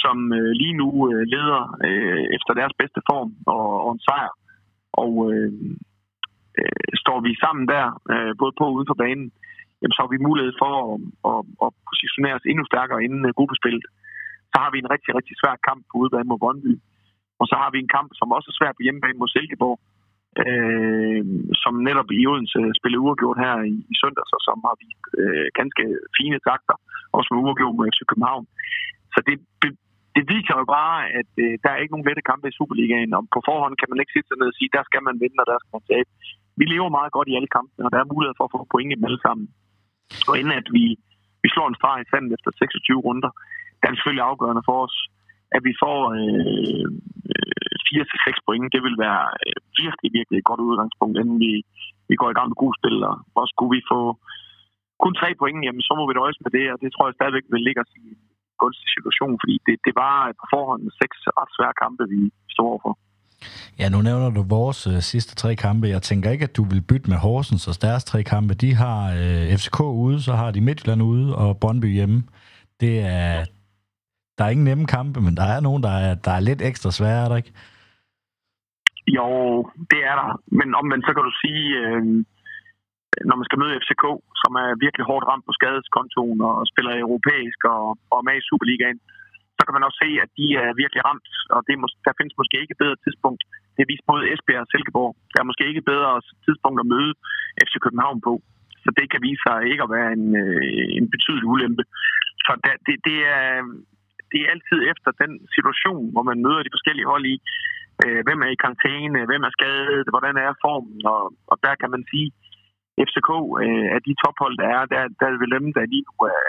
som 0.03 0.17
øh, 0.39 0.51
lige 0.61 0.77
nu 0.81 0.87
øh, 1.09 1.23
leder 1.33 1.61
øh, 1.87 2.23
efter 2.35 2.53
deres 2.59 2.73
bedste 2.81 3.01
form 3.09 3.31
og, 3.55 3.65
og 3.85 3.91
en 3.93 4.05
sejr. 4.07 4.31
Og 5.03 5.11
øh, 5.29 5.51
øh, 6.59 6.91
står 7.03 7.19
vi 7.25 7.31
sammen 7.43 7.65
der, 7.73 7.85
øh, 8.13 8.31
både 8.41 8.53
på 8.59 8.65
og 8.67 8.73
uden 8.75 8.89
for 8.91 8.99
banen, 9.03 9.27
jamen, 9.79 9.95
så 9.95 10.01
har 10.03 10.11
vi 10.13 10.27
mulighed 10.27 10.53
for 10.61 10.73
at, 10.83 10.95
at, 11.31 11.41
at 11.65 11.69
positionere 11.89 12.37
os 12.37 12.49
endnu 12.51 12.63
stærkere 12.67 13.03
inden 13.05 13.23
øh, 13.27 13.33
gruppespillet. 13.37 13.85
Så 14.51 14.55
har 14.63 14.69
vi 14.71 14.77
en 14.79 14.91
rigtig, 14.93 15.11
rigtig 15.17 15.35
svær 15.41 15.55
kamp 15.67 15.81
på 15.89 15.95
udebane 16.01 16.29
mod 16.29 16.41
Brøndby. 16.43 16.73
Og 17.39 17.45
så 17.49 17.55
har 17.61 17.69
vi 17.71 17.79
en 17.79 17.93
kamp, 17.97 18.09
som 18.19 18.35
også 18.35 18.47
er 18.49 18.57
svær 18.57 18.71
på 18.75 18.83
hjemmebane 18.85 19.19
mod 19.19 19.29
Silkeborg, 19.31 19.77
øh, 20.43 21.23
som 21.63 21.73
netop 21.87 22.09
i 22.11 22.27
Odense 22.31 22.59
spillede 22.79 23.03
uafgjort 23.05 23.39
her 23.45 23.55
i, 23.73 23.75
i 23.93 23.95
søndags, 24.01 24.31
og 24.37 24.41
som 24.47 24.57
har 24.67 24.75
vist 24.83 25.03
øh, 25.21 25.47
ganske 25.59 25.83
fine 26.17 26.39
takter, 26.49 26.75
også 27.17 27.29
med 27.31 27.41
uafgjort 27.43 27.75
mod 27.75 27.89
FC 27.93 28.01
København. 28.11 28.45
Så 29.13 29.19
det, 29.27 29.37
det, 30.15 30.23
viser 30.33 30.55
jo 30.61 30.65
bare, 30.77 30.97
at 31.19 31.31
øh, 31.43 31.53
der 31.63 31.69
er 31.71 31.79
ikke 31.79 31.93
nogen 31.93 32.07
lette 32.09 32.27
kampe 32.29 32.45
i 32.47 32.57
Superligaen, 32.57 33.11
og 33.17 33.21
på 33.35 33.39
forhånd 33.49 33.75
kan 33.77 33.89
man 33.91 33.99
ikke 34.01 34.13
sætte 34.13 34.29
sig 34.29 34.37
ned 34.39 34.51
og 34.51 34.57
sige, 34.57 34.75
der 34.77 34.83
skal 34.89 35.03
man 35.07 35.19
vinde, 35.23 35.41
og 35.43 35.47
der 35.51 35.57
skal 35.59 35.75
man 35.75 35.89
tabe. 35.91 36.09
Vi 36.59 36.65
lever 36.73 36.97
meget 36.97 37.11
godt 37.15 37.27
i 37.29 37.37
alle 37.37 37.51
kampene, 37.57 37.85
og 37.85 37.91
der 37.93 37.99
er 37.99 38.11
mulighed 38.13 38.35
for 38.37 38.45
at 38.45 38.53
få 38.53 38.71
point 38.73 38.91
i 38.91 38.97
dem 38.97 39.07
alle 39.09 39.21
sammen. 39.25 39.45
Og 40.29 40.33
inden 40.39 40.55
at 40.61 40.67
vi, 40.77 40.85
vi 41.43 41.47
slår 41.53 41.67
en 41.67 41.79
streg 41.79 41.97
i 42.01 42.09
sandet 42.11 42.35
efter 42.37 42.49
26 42.51 43.05
runder, 43.07 43.31
der 43.79 43.85
er 43.85 43.91
det 43.91 43.99
selvfølgelig 43.99 44.29
afgørende 44.31 44.67
for 44.69 44.77
os, 44.85 44.97
at 45.55 45.61
vi 45.67 45.73
får 45.83 45.99
øh, 46.19 46.87
øh 47.31 47.65
4-6 47.85 48.45
point. 48.47 48.73
Det 48.75 48.81
vil 48.85 48.97
være 49.05 49.23
øh, 49.45 49.59
virkelig, 49.81 50.09
virkelig 50.17 50.37
et 50.39 50.49
godt 50.49 50.65
udgangspunkt, 50.69 51.15
inden 51.21 51.37
vi, 51.45 51.53
vi 52.09 52.15
går 52.21 52.29
i 52.29 52.37
gang 52.37 52.47
med 52.49 52.61
gode 52.63 52.75
spil. 52.79 52.97
Og 53.39 53.45
skulle 53.51 53.73
vi 53.77 53.81
få 53.91 54.01
kun 55.03 55.13
tre 55.21 55.29
point, 55.41 55.59
jamen, 55.65 55.83
så 55.87 55.93
må 55.97 56.03
vi 56.07 56.19
nøjes 56.19 56.39
med 56.43 56.51
det, 56.57 56.65
og 56.73 56.77
det 56.81 56.89
tror 56.91 57.05
jeg 57.07 57.17
stadigvæk 57.17 57.45
vil 57.53 57.65
ligge 57.67 57.81
os 57.83 57.93
i 58.01 58.03
en 58.13 58.24
gunstig 58.63 58.89
situation, 58.95 59.33
fordi 59.41 59.55
det, 59.67 59.75
det 59.85 59.93
var 60.03 60.17
på 60.39 60.45
forhånd 60.53 60.81
seks 61.01 61.17
ret 61.39 61.51
svære 61.55 61.75
kampe, 61.83 62.03
vi 62.13 62.21
står 62.53 62.67
overfor. 62.73 62.93
Ja, 63.79 63.89
nu 63.89 63.99
nævner 64.01 64.29
du 64.37 64.43
vores 64.57 64.87
øh, 64.87 64.99
sidste 65.11 65.35
tre 65.35 65.55
kampe. 65.55 65.87
Jeg 65.87 66.01
tænker 66.01 66.31
ikke, 66.31 66.43
at 66.49 66.57
du 66.57 66.63
vil 66.63 66.81
bytte 66.89 67.09
med 67.09 67.17
Horsens 67.17 67.67
og 67.67 67.81
deres 67.81 68.03
tre 68.03 68.23
kampe. 68.23 68.53
De 68.53 68.73
har 68.73 68.99
øh, 69.21 69.57
FCK 69.57 69.79
ude, 70.05 70.21
så 70.21 70.33
har 70.33 70.51
de 70.51 70.61
Midtjylland 70.61 71.01
ude 71.03 71.35
og 71.35 71.57
Brøndby 71.61 71.89
hjemme. 71.97 72.23
Det 72.81 72.99
er, 72.99 73.45
der 74.37 74.43
er 74.45 74.49
ingen 74.49 74.65
nemme 74.65 74.85
kampe, 74.85 75.21
men 75.21 75.37
der 75.37 75.43
er 75.55 75.59
nogen, 75.59 75.83
der 75.83 75.95
er, 76.05 76.15
der 76.15 76.31
er 76.31 76.39
lidt 76.39 76.61
ekstra 76.61 76.91
svære, 76.91 77.23
er 77.25 77.29
der 77.29 77.35
ikke? 77.35 77.53
Jo, 79.07 79.27
det 79.91 80.01
er 80.09 80.15
der. 80.21 80.29
Men 80.59 80.75
omvendt, 80.75 81.05
så 81.05 81.11
kan 81.13 81.23
du 81.29 81.33
sige, 81.43 81.65
øh, 81.83 82.03
når 83.27 83.35
man 83.39 83.45
skal 83.47 83.59
møde 83.59 83.79
FCK, 83.81 84.05
som 84.45 84.53
er 84.63 84.81
virkelig 84.85 85.05
hårdt 85.09 85.25
ramt 85.29 85.45
på 85.47 85.53
skadeskontoen 85.57 86.39
og 86.49 86.53
spiller 86.71 87.03
europæisk 87.05 87.59
og, 87.75 87.83
og 88.11 88.15
er 88.19 88.27
med 88.27 88.35
i 88.39 88.47
Superligaen, 88.49 88.99
så 89.57 89.61
kan 89.63 89.75
man 89.75 89.85
også 89.87 89.99
se, 90.03 90.09
at 90.23 90.31
de 90.39 90.47
er 90.63 90.79
virkelig 90.81 91.01
ramt, 91.07 91.27
og 91.55 91.59
det 91.65 91.71
er, 91.73 91.79
der 92.05 92.17
findes 92.19 92.39
måske 92.39 92.55
ikke 92.61 92.75
et 92.75 92.83
bedre 92.83 93.01
tidspunkt. 93.05 93.41
Det 93.75 93.81
er 93.81 93.91
vist 93.93 94.09
både 94.11 94.23
Esbjerg 94.33 94.65
og 94.65 94.71
Silkeborg. 94.71 95.11
Der 95.33 95.39
er 95.41 95.49
måske 95.49 95.67
ikke 95.69 95.81
et 95.83 95.91
bedre 95.93 96.11
tidspunkt 96.45 96.77
at 96.79 96.91
møde 96.93 97.11
FC 97.65 97.73
København 97.85 98.19
på. 98.27 98.33
Så 98.83 98.89
det 98.97 99.05
kan 99.11 99.21
vise 99.27 99.41
sig 99.47 99.57
ikke 99.71 99.83
at 99.85 99.93
være 99.95 100.09
en, 100.17 100.25
øh, 100.43 100.85
en 100.99 101.07
betydelig 101.13 101.47
ulempe. 101.53 101.83
Så 102.45 102.51
det, 102.87 102.95
det, 103.07 103.17
er, 103.37 103.51
det 104.31 104.39
er 104.41 104.51
altid 104.53 104.79
efter 104.91 105.09
den 105.23 105.31
situation, 105.55 106.03
hvor 106.13 106.25
man 106.29 106.43
møder 106.45 106.61
de 106.63 106.75
forskellige 106.75 107.11
hold 107.13 107.25
i. 107.33 107.35
Øh, 108.03 108.21
hvem 108.25 108.39
er 108.45 108.49
i 108.51 108.61
karantæne? 108.63 109.29
Hvem 109.29 109.43
er 109.47 109.51
skadet? 109.57 110.05
Hvordan 110.13 110.35
er 110.45 110.59
formen? 110.63 110.99
Og, 111.13 111.23
og 111.51 111.55
der 111.65 111.73
kan 111.81 111.89
man 111.95 112.03
sige, 112.11 112.27
FCK 113.07 113.29
øh, 113.65 113.85
af 113.95 114.01
de 114.07 114.13
tophold, 114.23 114.55
der 114.61 114.67
er, 114.75 114.81
der, 114.91 115.01
der 115.19 115.25
er 115.27 115.41
vel 115.43 115.55
dem, 115.57 115.67
der 115.77 115.91
lige 115.93 116.05
nu 116.09 116.15
er, 116.33 116.43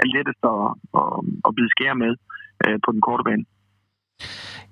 er 0.00 0.06
lettest 0.14 0.42
at, 0.54 0.62
at, 1.00 1.12
at 1.46 1.50
bide 1.56 1.70
skære 1.74 1.96
med 2.04 2.12
øh, 2.64 2.78
på 2.84 2.88
den 2.94 3.02
korte 3.06 3.24
bane. 3.28 3.44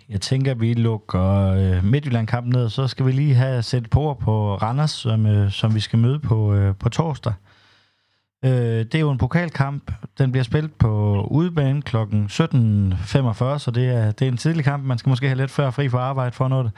Jeg 0.08 0.20
tænker, 0.20 0.50
at 0.50 0.60
vi 0.60 0.74
lukker 0.74 1.30
øh, 1.60 1.84
Midtjylland-kampen 1.90 2.52
ned, 2.52 2.68
så 2.68 2.86
skal 2.86 3.06
vi 3.06 3.12
lige 3.12 3.34
have 3.34 3.62
sat 3.62 3.86
på 3.90 4.02
på 4.24 4.34
Randers, 4.54 4.90
som, 4.90 5.26
øh, 5.26 5.50
som 5.50 5.74
vi 5.74 5.80
skal 5.80 5.98
møde 5.98 6.20
på, 6.20 6.54
øh, 6.54 6.74
på 6.82 6.88
torsdag. 6.88 7.32
Øh, 8.44 8.50
det 8.88 8.94
er 8.94 9.00
jo 9.00 9.10
en 9.10 9.18
pokalkamp. 9.18 9.92
Den 10.18 10.32
bliver 10.32 10.44
spillet 10.44 10.72
på 10.74 11.22
udebane 11.30 11.82
kl. 11.82 11.96
17.45, 11.96 13.58
så 13.58 13.70
det 13.74 13.88
er, 13.88 14.10
det 14.10 14.22
er 14.22 14.28
en 14.28 14.36
tidlig 14.36 14.64
kamp. 14.64 14.84
Man 14.84 14.98
skal 14.98 15.10
måske 15.10 15.26
have 15.26 15.38
lidt 15.38 15.50
før 15.50 15.70
fri 15.70 15.88
for 15.88 15.98
arbejde 15.98 16.32
for 16.32 16.48
noget. 16.48 16.72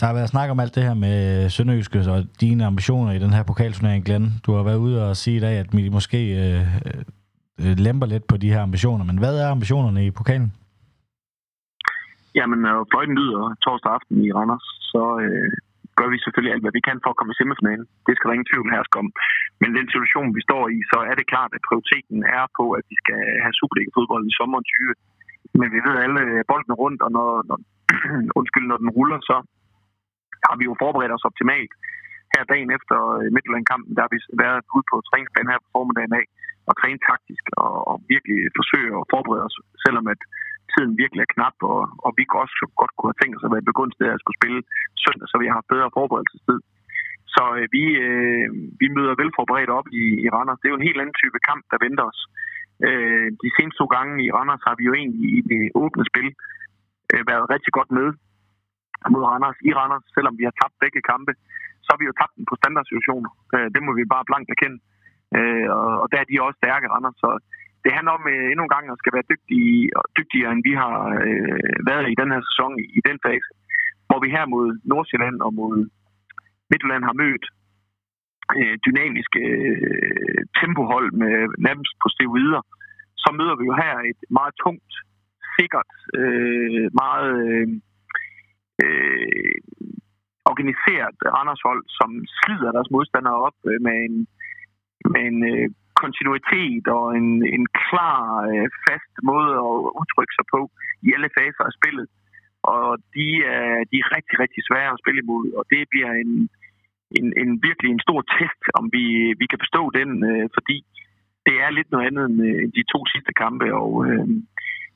Der 0.00 0.06
har 0.06 0.18
været 0.18 0.32
snak 0.34 0.48
om 0.50 0.60
alt 0.60 0.74
det 0.76 0.82
her 0.88 0.96
med 1.06 1.16
Sønderjyske 1.54 1.98
og 2.14 2.20
dine 2.44 2.62
ambitioner 2.70 3.12
i 3.12 3.22
den 3.24 3.32
her 3.36 3.44
pokalturnering, 3.50 4.02
Glenn. 4.06 4.26
Du 4.46 4.50
har 4.56 4.62
været 4.68 4.80
ude 4.86 4.96
og 5.06 5.16
sige 5.22 5.36
i 5.36 5.44
dag, 5.46 5.54
at 5.62 5.68
vi 5.78 5.82
måske 5.98 6.20
øh, 6.42 6.62
øh, 7.62 7.74
lemper 7.86 8.06
lidt 8.12 8.26
på 8.30 8.36
de 8.42 8.52
her 8.54 8.62
ambitioner. 8.68 9.04
Men 9.10 9.18
hvad 9.22 9.34
er 9.42 9.46
ambitionerne 9.56 10.00
i 10.06 10.10
pokalen? 10.20 10.50
Jamen, 12.38 12.58
når 12.66 12.76
fløjten 12.90 13.16
lyder 13.20 13.42
torsdag 13.64 13.90
aften 13.96 14.16
i 14.26 14.28
Randers, 14.36 14.66
så 14.92 15.02
øh, 15.24 15.50
gør 15.98 16.08
vi 16.12 16.18
selvfølgelig 16.24 16.52
alt, 16.54 16.64
hvad 16.64 16.76
vi 16.78 16.86
kan 16.88 16.98
for 17.02 17.10
at 17.12 17.18
komme 17.18 17.32
i 17.34 17.38
semifinalen. 17.40 17.86
Det 18.06 18.12
skal 18.14 18.26
der 18.26 18.36
ingen 18.36 18.50
tvivl 18.52 18.74
herske 18.76 18.96
om. 19.02 19.08
Men 19.60 19.70
den 19.78 19.86
situation, 19.92 20.28
vi 20.38 20.42
står 20.48 20.64
i, 20.76 20.78
så 20.92 20.98
er 21.10 21.14
det 21.16 21.30
klart, 21.32 21.52
at 21.56 21.66
prioriteten 21.68 22.18
er 22.38 22.44
på, 22.58 22.64
at 22.78 22.84
vi 22.90 22.96
skal 23.02 23.20
have 23.44 23.54
Superliga-fodbold 23.58 24.24
i 24.30 24.36
sommeren 24.38 24.64
20. 24.64 24.94
Men 25.60 25.68
vi 25.74 25.80
ved 25.86 25.96
alle 26.04 26.20
øh, 26.30 26.40
bolden 26.50 26.74
rundt, 26.82 27.00
og 27.06 27.10
når, 27.16 27.28
når, 27.48 27.58
undskyld, 28.40 28.66
når 28.68 28.78
den 28.84 28.94
ruller, 28.98 29.20
så 29.30 29.36
har 30.48 30.54
vi 30.60 30.64
jo 30.70 30.74
forberedt 30.82 31.16
os 31.16 31.28
optimalt. 31.30 31.72
Her 32.34 32.44
dagen 32.52 32.70
efter 32.76 32.96
øh, 33.18 33.26
Midtjylland-kampen, 33.34 33.92
der 33.94 34.02
har 34.04 34.12
vi 34.14 34.20
været 34.44 34.60
ude 34.76 34.86
på 34.90 34.96
træningsbanen 35.08 35.52
her 35.52 35.62
på 35.64 35.70
formiddagen 35.76 36.14
af, 36.20 36.26
og 36.68 36.72
træne 36.80 37.00
taktisk 37.10 37.44
og, 37.64 37.74
og 37.90 37.96
virkelig 38.12 38.38
forsøge 38.58 38.90
at 39.00 39.08
forberede 39.12 39.46
os, 39.48 39.56
selvom 39.84 40.06
at 40.14 40.20
tiden 40.72 40.92
virkelig 41.02 41.22
er 41.22 41.32
knap, 41.34 41.56
og, 41.72 41.80
og 42.04 42.10
vi 42.18 42.24
også 42.42 42.62
godt 42.80 42.92
kunne 42.94 43.10
have 43.10 43.20
tænkt 43.20 43.36
os 43.36 43.46
at 43.46 43.54
være 43.54 43.70
begunstiget 43.70 44.10
af 44.10 44.16
at 44.16 44.22
skulle 44.22 44.40
spille 44.40 44.60
søndag, 45.04 45.26
så 45.28 45.36
vi 45.38 45.46
har 45.46 45.56
haft 45.58 45.72
bedre 45.74 45.94
forberedelsestid. 45.98 46.58
Så 47.34 47.42
øh, 47.58 47.66
vi, 47.76 47.84
øh, 48.06 48.46
vi 48.80 48.86
møder 48.96 49.20
velforberedt 49.22 49.72
op 49.78 49.86
i, 50.02 50.04
i 50.24 50.26
Randers. 50.34 50.58
Det 50.60 50.66
er 50.66 50.74
jo 50.74 50.80
en 50.80 50.88
helt 50.88 51.00
anden 51.02 51.20
type 51.22 51.38
kamp, 51.48 51.62
der 51.72 51.84
venter 51.86 52.04
os. 52.10 52.20
Øh, 52.86 53.26
de 53.42 53.50
seneste 53.56 53.78
to 53.80 53.86
gange 53.96 54.14
i 54.26 54.32
Randers 54.36 54.66
har 54.66 54.74
vi 54.78 54.84
jo 54.88 54.92
egentlig 55.00 55.28
i 55.38 55.40
det 55.50 55.62
åbne 55.82 56.04
spil 56.10 56.28
øh, 57.12 57.22
været 57.30 57.50
rigtig 57.54 57.72
godt 57.78 57.90
med 57.98 58.06
mod 59.12 59.22
Randers 59.30 59.58
i 59.68 59.70
Randers, 59.78 60.06
selvom 60.16 60.34
vi 60.40 60.44
har 60.48 60.54
tabt 60.60 60.76
begge 60.82 61.02
kampe. 61.12 61.32
Så 61.82 61.88
har 61.92 61.98
vi 62.00 62.08
jo 62.10 62.18
tabt 62.20 62.34
den 62.36 62.44
på 62.50 62.54
standardsituationer. 62.60 63.30
Øh, 63.54 63.68
det 63.74 63.80
må 63.86 63.90
vi 63.98 64.12
bare 64.14 64.28
blankt 64.30 64.48
erkende. 64.54 64.78
Øh, 65.36 65.66
og, 65.78 65.90
og 66.02 66.06
der 66.12 66.18
er 66.20 66.26
de 66.28 66.44
også 66.46 66.58
stærke, 66.62 66.90
Randers. 66.92 67.18
Så 67.22 67.30
det 67.84 67.90
handler 67.96 68.12
om 68.18 68.24
øh, 68.32 68.46
endnu 68.50 68.62
en 68.64 68.74
gang 68.74 68.84
at 68.86 69.00
skal 69.02 69.16
være 69.16 69.30
dygtige, 69.32 69.78
dygtigere, 70.18 70.52
end 70.52 70.62
vi 70.68 70.74
har 70.82 70.94
været 71.88 72.04
i 72.12 72.18
den 72.20 72.30
her 72.34 72.42
sæson 72.48 72.72
i, 72.98 73.00
den 73.08 73.18
fase. 73.26 73.50
Hvor 74.08 74.18
vi 74.24 74.28
her 74.36 74.44
mod 74.54 74.66
Nordsjælland 74.90 75.38
og 75.46 75.52
mod 75.60 75.76
Midtjylland 76.70 77.04
har 77.10 77.20
mødt 77.24 77.46
dynamiske 78.86 79.42
tempohold 80.60 81.08
med 81.22 81.34
nærmest 81.66 81.92
på 82.02 82.08
steroider, 82.14 82.62
så 83.22 83.28
møder 83.38 83.56
vi 83.60 83.64
jo 83.70 83.74
her 83.82 83.94
et 84.10 84.20
meget 84.38 84.54
tungt, 84.64 84.92
sikkert, 85.58 85.92
meget 87.02 87.32
øh, 87.48 87.68
Øh, 88.84 89.58
organiseret 90.50 91.16
Randershold, 91.36 91.82
som 91.98 92.10
slider 92.38 92.70
deres 92.76 92.90
modstandere 92.94 93.38
op 93.48 93.58
øh, 93.70 93.78
med 93.86 93.96
en, 94.06 94.16
med 95.12 95.22
en 95.30 95.38
øh, 95.52 95.68
kontinuitet 96.02 96.84
og 96.98 97.06
en, 97.20 97.28
en 97.56 97.64
klar, 97.84 98.20
øh, 98.50 98.66
fast 98.86 99.12
måde 99.30 99.50
at 99.66 99.74
udtrykke 100.00 100.34
sig 100.38 100.46
på 100.54 100.60
i 101.06 101.08
alle 101.16 101.30
faser 101.38 101.64
af 101.68 101.76
spillet. 101.78 102.08
Og 102.74 102.86
de 103.16 103.28
er, 103.56 103.70
de 103.90 103.96
er 104.02 104.08
rigtig, 104.16 104.36
rigtig 104.44 104.62
svære 104.68 104.92
at 104.94 105.02
spille 105.02 105.20
imod, 105.24 105.46
og 105.58 105.64
det 105.72 105.82
bliver 105.92 106.12
en, 106.24 106.32
en, 107.18 107.26
en 107.42 107.50
virkelig 107.68 107.90
en 107.92 108.04
stor 108.06 108.20
test, 108.36 108.62
om 108.78 108.84
vi, 108.96 109.04
vi 109.40 109.46
kan 109.50 109.62
bestå 109.64 109.82
den, 109.98 110.10
øh, 110.30 110.46
fordi 110.56 110.78
det 111.46 111.54
er 111.64 111.70
lidt 111.70 111.90
noget 111.90 112.06
andet 112.08 112.24
end 112.30 112.38
øh, 112.48 112.62
de 112.78 112.82
to 112.92 113.00
sidste 113.12 113.32
kampe, 113.42 113.66
og 113.82 113.92
øh, 114.08 114.26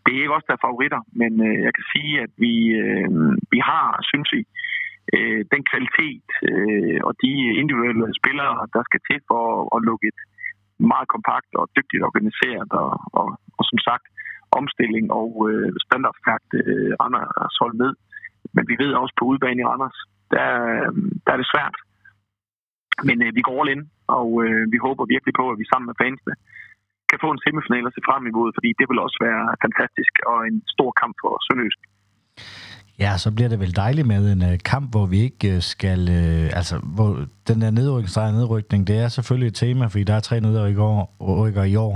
det 0.04 0.12
er 0.12 0.22
ikke 0.22 0.36
også 0.36 0.50
der 0.50 0.64
favoritter, 0.66 1.00
men 1.20 1.32
øh, 1.48 1.58
jeg 1.66 1.72
kan 1.76 1.86
sige, 1.94 2.12
at 2.24 2.32
vi, 2.44 2.54
øh, 2.82 3.08
vi 3.54 3.58
har, 3.70 3.86
synes 4.10 4.28
vi, 4.36 4.42
øh, 5.14 5.40
den 5.54 5.62
kvalitet 5.70 6.28
øh, 6.50 6.98
og 7.06 7.12
de 7.24 7.32
individuelle 7.60 8.06
spillere, 8.20 8.56
der 8.74 8.82
skal 8.88 9.00
til 9.08 9.20
for 9.30 9.42
at, 9.76 9.80
lukke 9.88 10.06
et 10.12 10.20
meget 10.92 11.08
kompakt 11.14 11.50
og 11.60 11.64
dygtigt 11.76 12.06
organiseret 12.08 12.70
og, 12.82 12.92
og, 13.18 13.28
og 13.58 13.64
som 13.70 13.78
sagt 13.88 14.06
omstilling 14.60 15.06
og 15.20 15.30
øh, 15.48 15.72
standardfærdigt 15.86 16.54
øh, 16.72 16.92
Anders 17.04 17.56
hold 17.62 17.74
med. 17.82 17.92
Men 18.54 18.64
vi 18.70 18.74
ved 18.82 18.92
også 19.02 19.14
på 19.18 19.24
udebane 19.30 19.60
i 19.62 19.70
Anders, 19.74 19.96
der, 20.34 20.48
der 21.24 21.30
er 21.32 21.40
det 21.40 21.52
svært. 21.54 21.76
Men 23.08 23.16
øh, 23.24 23.30
vi 23.36 23.42
går 23.46 23.60
all 23.60 23.72
in, 23.74 23.82
og 24.18 24.28
øh, 24.44 24.72
vi 24.72 24.78
håber 24.86 25.12
virkelig 25.14 25.34
på, 25.40 25.44
at 25.50 25.58
vi 25.60 25.66
sammen 25.72 25.88
med 25.90 26.00
fansene 26.02 26.34
kan 27.14 27.24
få 27.26 27.32
en 27.34 27.42
semifinal 27.44 27.88
at 27.88 27.94
se 27.96 28.02
frem 28.08 28.22
imod, 28.32 28.48
fordi 28.56 28.70
det 28.78 28.86
vil 28.90 29.04
også 29.06 29.18
være 29.26 29.42
fantastisk 29.64 30.12
og 30.30 30.38
en 30.50 30.58
stor 30.74 30.90
kamp 31.00 31.14
for 31.22 31.30
Sønderjysk. 31.46 31.80
Ja, 33.04 33.12
så 33.22 33.28
bliver 33.34 33.50
det 33.52 33.58
vel 33.64 33.76
dejligt 33.84 34.06
med 34.12 34.22
en 34.34 34.42
uh, 34.50 34.54
kamp, 34.72 34.86
hvor 34.94 35.06
vi 35.12 35.18
ikke 35.28 35.46
uh, 35.54 35.60
skal... 35.74 36.00
Uh, 36.18 36.46
altså, 36.58 36.74
hvor 36.96 37.10
den 37.48 37.58
der 37.62 37.70
nedrykning, 37.80 38.36
nedrykning, 38.40 38.80
det 38.90 38.96
er 39.04 39.08
selvfølgelig 39.08 39.48
et 39.48 39.60
tema, 39.62 39.84
fordi 39.86 40.04
der 40.10 40.16
er 40.16 40.24
tre 40.28 40.36
nedrykker 40.40 41.64
i 41.74 41.76
år. 41.86 41.94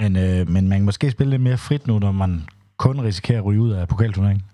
Men, 0.00 0.12
uh, 0.24 0.42
men 0.54 0.62
man 0.68 0.78
kan 0.78 0.88
måske 0.90 1.10
spille 1.10 1.32
lidt 1.32 1.46
mere 1.48 1.64
frit 1.66 1.84
nu, 1.86 1.94
når 2.06 2.12
man 2.22 2.32
kun 2.84 2.96
risikerer 3.08 3.40
at 3.40 3.46
ryge 3.48 3.64
ud 3.66 3.72
af 3.78 3.88
pokalturneringen. 3.92 4.44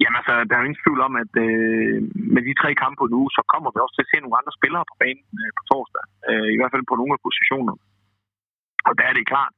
Jamen 0.00 0.18
altså, 0.20 0.34
der 0.46 0.54
er 0.54 0.60
jo 0.60 0.68
ingen 0.68 0.82
tvivl 0.84 1.00
om, 1.08 1.14
at 1.22 1.32
øh, 1.46 1.96
med 2.34 2.42
de 2.48 2.54
tre 2.60 2.70
kampe 2.82 3.02
nu, 3.14 3.20
så 3.36 3.42
kommer 3.52 3.68
vi 3.70 3.78
også 3.80 3.94
til 3.96 4.06
at 4.06 4.10
se 4.10 4.22
nogle 4.22 4.38
andre 4.40 4.52
spillere 4.58 4.84
på 4.90 4.94
banen 5.02 5.26
øh, 5.42 5.50
på 5.56 5.62
torsdag. 5.70 6.04
Øh, 6.30 6.48
I 6.54 6.56
hvert 6.58 6.72
fald 6.74 6.84
på 6.90 6.96
nogle 7.00 7.12
af 7.16 7.20
positionerne. 7.26 7.82
Og 8.88 8.92
der 8.98 9.06
er 9.08 9.14
det 9.16 9.30
klart, 9.32 9.54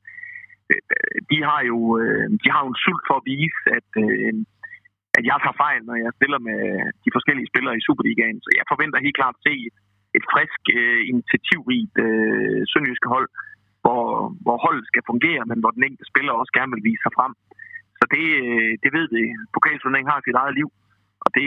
øh, 0.73 1.19
de 1.31 1.39
har 1.49 1.61
jo 1.71 1.79
øh, 2.03 2.27
de 2.43 2.49
har 2.53 2.61
jo 2.65 2.69
en 2.73 2.83
sult 2.85 3.05
for 3.09 3.17
at 3.19 3.27
vise, 3.33 3.61
at, 3.79 3.91
øh, 4.05 4.35
at 5.19 5.23
jeg 5.29 5.37
tager 5.41 5.61
fejl, 5.65 5.81
når 5.89 5.97
jeg 6.05 6.17
stiller 6.19 6.41
med 6.49 6.61
de 7.05 7.11
forskellige 7.17 7.51
spillere 7.53 7.77
i 7.77 7.85
Superligaen. 7.87 8.39
Så 8.45 8.51
jeg 8.59 8.71
forventer 8.73 9.05
helt 9.07 9.19
klart 9.21 9.37
at 9.37 9.45
se 9.47 9.55
et, 9.69 9.77
et 10.19 10.25
frisk, 10.33 10.61
initiativrigt 11.13 11.97
øh, 12.07 12.61
sønderjyske 12.71 13.09
hold, 13.15 13.29
hvor, 13.83 14.03
hvor 14.45 14.57
holdet 14.65 14.87
skal 14.91 15.09
fungere, 15.11 15.43
men 15.51 15.59
hvor 15.61 15.73
den 15.77 15.85
enkelte 15.85 16.11
spiller 16.13 16.33
også 16.33 16.53
gerne 16.59 16.73
vil 16.75 16.87
vise 16.89 17.03
sig 17.05 17.13
frem. 17.19 17.33
Så 17.99 18.05
det, 18.15 18.27
det 18.83 18.91
ved 18.97 19.07
vi. 19.15 19.23
Pokalturneringen 19.55 20.13
har 20.13 20.21
sit 20.23 20.41
eget 20.43 20.55
liv, 20.61 20.69
og 21.25 21.29
det, 21.37 21.47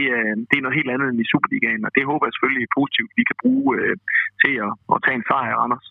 det 0.49 0.55
er 0.55 0.63
noget 0.65 0.79
helt 0.79 0.91
andet 0.93 1.07
end 1.09 1.19
i 1.23 1.31
Superligaen, 1.31 1.85
og 1.87 1.91
det 1.95 2.09
håber 2.09 2.25
jeg 2.25 2.33
selvfølgelig 2.33 2.75
positivt, 2.79 3.11
vi 3.19 3.23
kan 3.29 3.41
bruge 3.43 3.69
øh, 3.79 3.95
til 4.43 4.53
at, 4.65 4.71
at 4.93 4.97
tage 5.05 5.17
en 5.19 5.27
sejr, 5.29 5.55
Anders. 5.63 5.87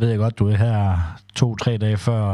Ved 0.00 0.08
jeg 0.10 0.18
godt, 0.18 0.38
du 0.38 0.46
er 0.52 0.56
her 0.66 0.78
to-tre 1.40 1.72
dage 1.84 1.98
før, 2.06 2.24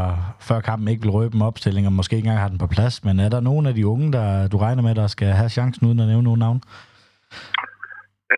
før 0.49 0.59
kampen 0.69 0.89
ikke 0.89 1.03
vil 1.03 1.17
røbe 1.19 1.35
en 1.37 1.49
opstilling, 1.51 1.85
og 1.87 1.93
måske 1.93 2.17
ikke 2.17 2.27
engang 2.27 2.45
har 2.45 2.53
den 2.53 2.63
på 2.65 2.73
plads, 2.77 2.95
men 3.07 3.15
er 3.25 3.31
der 3.35 3.41
nogen 3.41 3.67
af 3.67 3.75
de 3.75 3.87
unge, 3.93 4.09
der 4.17 4.49
du 4.53 4.57
regner 4.67 4.83
med, 4.83 4.95
der 4.95 5.07
skal 5.07 5.31
have 5.41 5.55
chancen 5.59 5.87
uden 5.89 6.01
at 6.03 6.09
nævne 6.13 6.29
nogen 6.29 6.45
navn? 6.47 6.61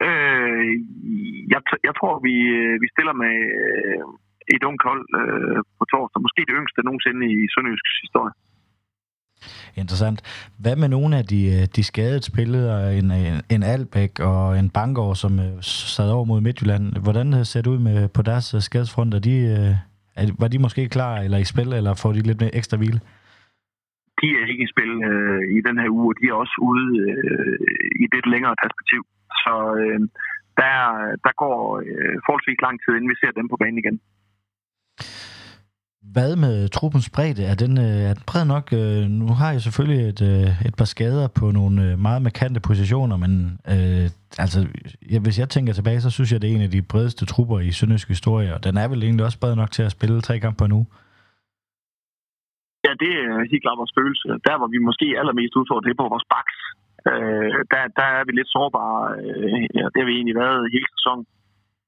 Øh, 0.07 0.71
jeg, 1.55 1.61
jeg 1.89 1.95
tror, 1.99 2.15
vi, 2.27 2.35
øh, 2.61 2.75
vi 2.83 2.89
stiller 2.95 3.15
med 3.25 3.35
øh, 3.63 4.03
et 4.55 4.63
ungt 4.69 4.83
hold 4.89 5.05
øh, 5.21 5.59
på 5.79 5.85
torsdag. 5.93 6.21
Måske 6.27 6.41
det 6.49 6.59
yngste 6.61 6.87
nogensinde 6.89 7.23
i 7.35 7.37
Sønderjysk 7.53 7.87
historie. 8.05 8.35
Interessant. 9.77 10.19
Hvad 10.63 10.77
med 10.77 10.89
nogle 10.89 11.19
af 11.19 11.25
de, 11.25 11.41
øh, 11.47 11.67
de 11.77 11.85
skadede 11.85 12.23
spillere, 12.23 12.99
en, 12.99 13.11
en, 13.11 13.43
en 13.51 13.63
Albæk 13.63 14.21
og 14.21 14.59
en 14.59 14.71
Bangor, 14.71 15.15
som 15.15 15.33
øh, 15.39 15.63
sad 15.97 16.11
over 16.11 16.25
mod 16.25 16.41
Midtjylland? 16.41 16.85
Hvordan 17.07 17.35
øh, 17.35 17.45
ser 17.45 17.63
det 17.63 17.71
ud 17.71 17.79
med, 17.79 18.09
på 18.09 18.23
deres 18.23 18.57
skadesfront? 18.59 19.15
Er 19.15 19.19
de, 19.19 19.37
er, 20.17 20.27
var 20.39 20.49
de 20.49 20.59
måske 20.59 20.89
klar 20.89 21.15
eller 21.17 21.39
i 21.39 21.45
spil, 21.45 21.73
eller 21.73 21.95
får 22.03 22.13
de 22.13 22.21
lidt 22.21 22.41
mere 22.41 22.55
ekstra 22.55 22.77
hvile? 22.77 23.01
De 24.21 24.29
er 24.41 24.45
ikke 24.51 24.65
i 24.65 24.73
spil 24.75 24.93
øh, 25.11 25.43
i 25.57 25.61
den 25.69 25.77
her 25.83 25.91
uge, 25.97 26.09
og 26.11 26.17
de 26.19 26.25
er 26.31 26.37
også 26.43 26.57
ude 26.71 26.87
øh, 27.07 27.57
i 28.05 28.07
det 28.15 28.25
længere 28.35 28.55
perspektiv. 28.65 29.03
Så 29.43 29.55
øh, 29.83 30.01
der, 30.61 30.77
der 31.25 31.33
går 31.43 31.59
øh, 31.89 32.17
forholdsvis 32.25 32.61
lang 32.67 32.77
tid, 32.83 32.93
inden 32.95 33.13
vi 33.13 33.21
ser 33.23 33.33
dem 33.39 33.47
på 33.49 33.57
banen 33.63 33.79
igen. 33.83 33.97
Hvad 36.03 36.37
med 36.37 36.69
truppens 36.69 37.11
bredde? 37.11 37.45
Er 37.45 37.55
den, 37.55 37.79
øh, 37.79 38.11
er 38.11 38.15
den 38.15 38.25
bred 38.31 38.45
nok? 38.55 38.67
Øh, 38.73 39.03
nu 39.21 39.27
har 39.41 39.51
jeg 39.53 39.61
selvfølgelig 39.61 40.03
et, 40.13 40.23
øh, 40.31 40.67
et 40.69 40.75
par 40.79 40.89
skader 40.95 41.29
på 41.41 41.51
nogle 41.51 41.77
øh, 41.87 41.99
meget 41.99 42.23
markante 42.23 42.61
positioner, 42.61 43.17
men 43.25 43.33
øh, 43.75 44.07
altså, 44.45 44.59
ja, 45.13 45.19
hvis 45.25 45.39
jeg 45.39 45.49
tænker 45.49 45.73
tilbage, 45.73 46.01
så 46.01 46.11
synes 46.11 46.33
jeg, 46.33 46.43
det 46.43 46.49
er 46.51 46.55
en 46.55 46.69
af 46.69 46.75
de 46.77 46.83
bredeste 46.93 47.25
trupper 47.27 47.59
i 47.61 47.71
sønderjysk 47.71 48.09
historie, 48.09 48.55
og 48.55 48.65
den 48.67 48.75
er 48.77 48.89
vel 48.89 49.03
egentlig 49.03 49.25
også 49.25 49.41
bred 49.41 49.55
nok 49.57 49.71
til 49.71 49.83
at 49.83 49.95
spille 49.97 50.21
tre 50.21 50.35
kampe 50.41 50.59
på 50.59 50.65
en 50.65 50.77
uge. 50.79 50.87
Ja, 52.87 52.93
det 53.03 53.13
er 53.23 53.51
helt 53.53 53.63
klart 53.65 53.81
vores 53.83 53.97
følelse. 53.99 54.29
Der, 54.47 54.55
hvor 54.59 54.71
vi 54.75 54.79
måske 54.89 55.07
allermest 55.21 55.57
udfordret, 55.59 55.85
det 55.85 55.93
er 55.93 56.03
på 56.03 56.13
vores 56.15 56.29
baks. 56.35 56.57
Øh, 57.11 57.51
der, 57.73 57.81
der 57.99 58.09
er 58.19 58.23
vi 58.27 58.33
lidt 58.33 58.51
sårbare. 58.57 59.01
Øh, 59.23 59.63
ja, 59.79 59.85
det 59.93 59.99
har 60.01 60.09
vi 60.11 60.17
egentlig 60.19 60.39
været 60.45 60.73
hele 60.75 60.89
sæsonen. 60.97 61.25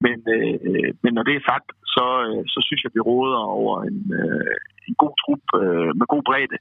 Men, 0.05 0.19
øh, 0.37 0.91
men 1.03 1.13
når 1.17 1.25
det 1.29 1.35
er 1.37 1.49
sagt, 1.51 1.69
så, 1.95 2.07
øh, 2.27 2.43
så 2.53 2.59
synes 2.67 2.81
jeg, 2.81 2.91
at 2.91 2.99
vi 2.99 3.09
råder 3.13 3.43
over 3.61 3.75
en, 3.91 4.01
øh, 4.21 4.57
en 4.89 4.95
god 5.03 5.15
trup 5.23 5.45
øh, 5.63 5.91
med 5.99 6.07
god 6.15 6.23
bredde 6.29 6.59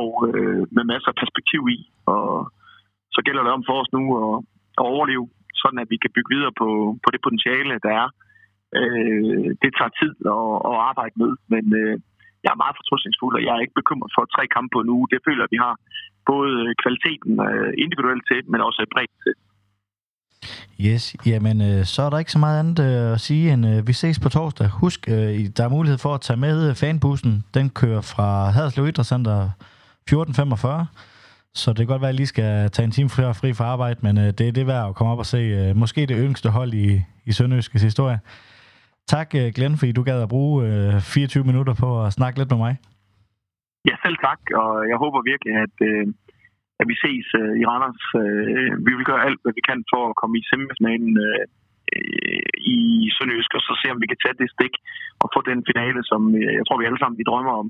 og 0.00 0.10
øh, 0.28 0.62
med 0.76 0.84
masser 0.92 1.10
af 1.12 1.20
perspektiv 1.22 1.62
i. 1.76 1.78
Og 2.14 2.28
så 3.14 3.20
gælder 3.26 3.42
det 3.42 3.52
om 3.56 3.64
for 3.68 3.76
os 3.82 3.92
nu 3.96 4.02
at, 4.22 4.34
at 4.80 4.84
overleve, 4.94 5.26
sådan 5.62 5.82
at 5.82 5.90
vi 5.92 5.96
kan 6.02 6.14
bygge 6.14 6.32
videre 6.34 6.54
på, 6.60 6.68
på 7.04 7.08
det 7.14 7.20
potentiale, 7.26 7.74
der 7.86 7.92
er. 8.02 8.08
Øh, 8.78 9.46
det 9.62 9.70
tager 9.78 9.96
tid 10.00 10.14
at, 10.36 10.48
at 10.70 10.76
arbejde 10.90 11.14
med, 11.22 11.32
men 11.52 11.64
øh, 11.82 11.96
jeg 12.44 12.50
er 12.52 12.62
meget 12.62 12.78
fortrystningsfuld, 12.78 13.34
og 13.38 13.44
jeg 13.46 13.52
er 13.54 13.64
ikke 13.64 13.80
bekymret 13.80 14.10
for 14.16 14.22
tre 14.36 14.44
kampe 14.54 14.70
på 14.72 14.80
en 14.82 14.92
uge. 14.96 15.10
Det 15.12 15.24
føler 15.26 15.42
at 15.44 15.54
vi 15.54 15.60
har 15.66 15.74
både 16.32 16.54
kvaliteten 16.82 17.32
øh, 17.48 17.70
individuelt 17.84 18.24
til, 18.30 18.40
men 18.52 18.60
også 18.68 18.80
bredt 18.94 19.14
til. 19.24 19.34
Yes, 20.80 21.16
jamen 21.26 21.60
øh, 21.60 21.84
så 21.84 22.02
er 22.02 22.10
der 22.10 22.18
ikke 22.18 22.32
så 22.32 22.38
meget 22.38 22.58
andet 22.58 22.78
øh, 22.78 23.12
at 23.12 23.20
sige 23.20 23.52
end 23.52 23.66
øh, 23.66 23.86
vi 23.86 23.92
ses 23.92 24.18
på 24.20 24.28
torsdag. 24.28 24.68
Husk, 24.68 25.08
øh, 25.08 25.14
der 25.56 25.64
er 25.64 25.68
mulighed 25.68 25.98
for 25.98 26.14
at 26.14 26.20
tage 26.20 26.36
med 26.36 26.68
øh, 26.68 26.74
fanbussen. 26.74 27.44
Den 27.54 27.70
kører 27.70 28.00
fra 28.00 28.50
Haderslev 28.50 28.86
Idrætscenter 28.86 29.50
14.45. 30.10 30.86
Så 31.54 31.70
det 31.70 31.76
kan 31.76 31.86
godt 31.86 32.02
være, 32.02 32.08
at 32.08 32.12
jeg 32.12 32.20
lige 32.22 32.26
skal 32.26 32.70
tage 32.70 32.84
en 32.84 32.90
time 32.90 33.08
fri, 33.08 33.22
fri 33.32 33.52
fra 33.52 33.64
arbejde, 33.64 33.98
men 34.02 34.18
øh, 34.18 34.24
det 34.38 34.48
er 34.48 34.52
det 34.52 34.66
værd 34.66 34.88
at 34.88 34.94
komme 34.94 35.12
op 35.12 35.18
og 35.18 35.26
se. 35.26 35.38
Øh, 35.38 35.76
måske 35.76 36.06
det 36.06 36.16
yngste 36.20 36.48
hold 36.50 36.74
i, 36.74 37.02
i 37.24 37.32
Sønderjyskes 37.32 37.82
historie. 37.82 38.18
Tak, 39.06 39.34
øh, 39.34 39.52
Glenn, 39.54 39.76
fordi 39.76 39.92
du 39.92 40.02
gad 40.02 40.22
at 40.22 40.28
bruge 40.28 40.66
øh, 40.66 41.00
24 41.00 41.44
minutter 41.44 41.74
på 41.74 42.04
at 42.04 42.12
snakke 42.12 42.38
lidt 42.38 42.50
med 42.50 42.58
mig. 42.58 42.76
Ja, 43.88 43.94
selv 44.04 44.16
tak, 44.26 44.40
og 44.60 44.70
jeg 44.90 44.96
håber 45.04 45.18
virkelig, 45.30 45.52
at, 45.66 45.76
øh, 45.88 46.06
at 46.82 46.86
vi 46.90 46.96
ses 47.04 47.26
øh, 47.40 47.54
i 47.60 47.64
Randers. 47.70 48.04
Øh, 48.22 48.70
vi 48.86 48.92
vil 48.96 49.08
gøre 49.10 49.24
alt, 49.28 49.40
hvad 49.42 49.54
vi 49.58 49.62
kan 49.68 49.80
for 49.92 50.02
at 50.08 50.18
komme 50.20 50.34
i 50.38 50.48
semifinalen 50.50 51.12
øh, 51.26 51.44
i 52.76 52.78
Sønderjysk, 53.16 53.52
og 53.58 53.62
så 53.64 53.72
se, 53.80 53.86
om 53.94 54.02
vi 54.02 54.10
kan 54.10 54.22
tage 54.22 54.40
det 54.42 54.54
stik 54.56 54.74
og 55.22 55.28
få 55.34 55.40
den 55.50 55.60
finale, 55.70 56.00
som 56.10 56.22
øh, 56.40 56.52
jeg 56.58 56.64
tror, 56.64 56.80
vi 56.80 56.88
alle 56.88 57.02
sammen 57.02 57.20
vi 57.20 57.28
drømmer 57.30 57.54
om. 57.62 57.68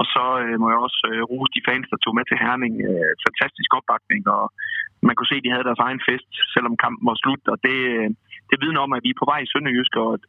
Og 0.00 0.04
så 0.14 0.24
øh, 0.42 0.54
må 0.60 0.66
jeg 0.72 0.80
også 0.86 1.00
øh, 1.12 1.22
rose 1.30 1.54
de 1.56 1.66
fans, 1.68 1.86
der 1.92 1.98
tog 2.00 2.14
med 2.18 2.24
til 2.26 2.40
Herning. 2.44 2.74
Øh, 2.88 3.12
fantastisk 3.26 3.70
opbakning, 3.78 4.22
og 4.36 4.44
man 5.06 5.14
kunne 5.14 5.30
se, 5.30 5.38
at 5.40 5.44
de 5.46 5.54
havde 5.54 5.68
deres 5.68 5.84
egen 5.86 6.02
fest, 6.08 6.30
selvom 6.54 6.80
kampen 6.84 7.04
var 7.10 7.18
slut. 7.22 7.44
Og 7.52 7.58
det, 7.66 7.78
øh, 7.94 8.08
det 8.50 8.56
vidner 8.62 8.80
om, 8.86 8.92
at 8.96 9.04
vi 9.06 9.10
er 9.12 9.20
på 9.20 9.28
vej 9.30 9.40
i 9.42 9.50
Sønderjysk, 9.52 9.94
og 10.04 10.08
at 10.16 10.24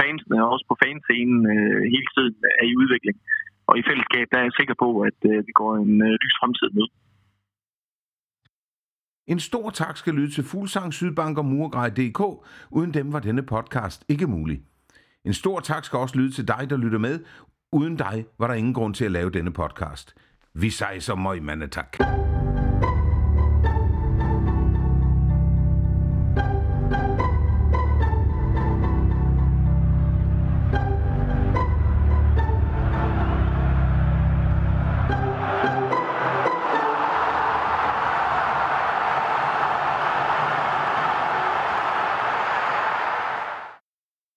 fansene 0.00 0.50
også 0.52 0.64
på 0.70 0.74
fanscenen 0.82 1.40
øh, 1.54 1.80
hele 1.94 2.08
tiden 2.14 2.34
er 2.60 2.66
i 2.68 2.78
udvikling. 2.82 3.16
Og 3.68 3.74
i 3.80 3.86
fællesskab 3.88 4.26
der 4.30 4.38
er 4.38 4.46
jeg 4.46 4.58
sikker 4.60 4.76
på, 4.84 4.88
at 5.08 5.18
øh, 5.30 5.38
vi 5.48 5.52
går 5.60 5.72
en 5.84 5.94
øh, 6.08 6.14
lys 6.22 6.36
fremtid 6.40 6.70
med. 6.78 6.86
En 9.30 9.40
stor 9.40 9.70
tak 9.70 9.96
skal 9.96 10.14
lyde 10.14 10.30
til 10.30 10.44
Fuglsang, 10.44 10.94
Sydbank 10.94 11.38
og 11.38 11.44
Murgrej.dk. 11.44 12.20
Uden 12.70 12.94
dem 12.94 13.12
var 13.12 13.20
denne 13.20 13.42
podcast 13.42 14.04
ikke 14.08 14.26
mulig. 14.26 14.62
En 15.24 15.34
stor 15.34 15.60
tak 15.60 15.84
skal 15.84 15.98
også 15.98 16.16
lyde 16.18 16.32
til 16.32 16.48
dig, 16.48 16.66
der 16.70 16.76
lytter 16.76 16.98
med. 16.98 17.20
Uden 17.72 17.96
dig 17.96 18.26
var 18.38 18.46
der 18.46 18.54
ingen 18.54 18.74
grund 18.74 18.94
til 18.94 19.04
at 19.04 19.10
lave 19.10 19.30
denne 19.30 19.52
podcast. 19.52 20.14
Vi 20.54 20.70
sejser 20.70 21.14
møg, 21.14 21.42
mandetak. 21.42 21.92
tak. 21.98 22.29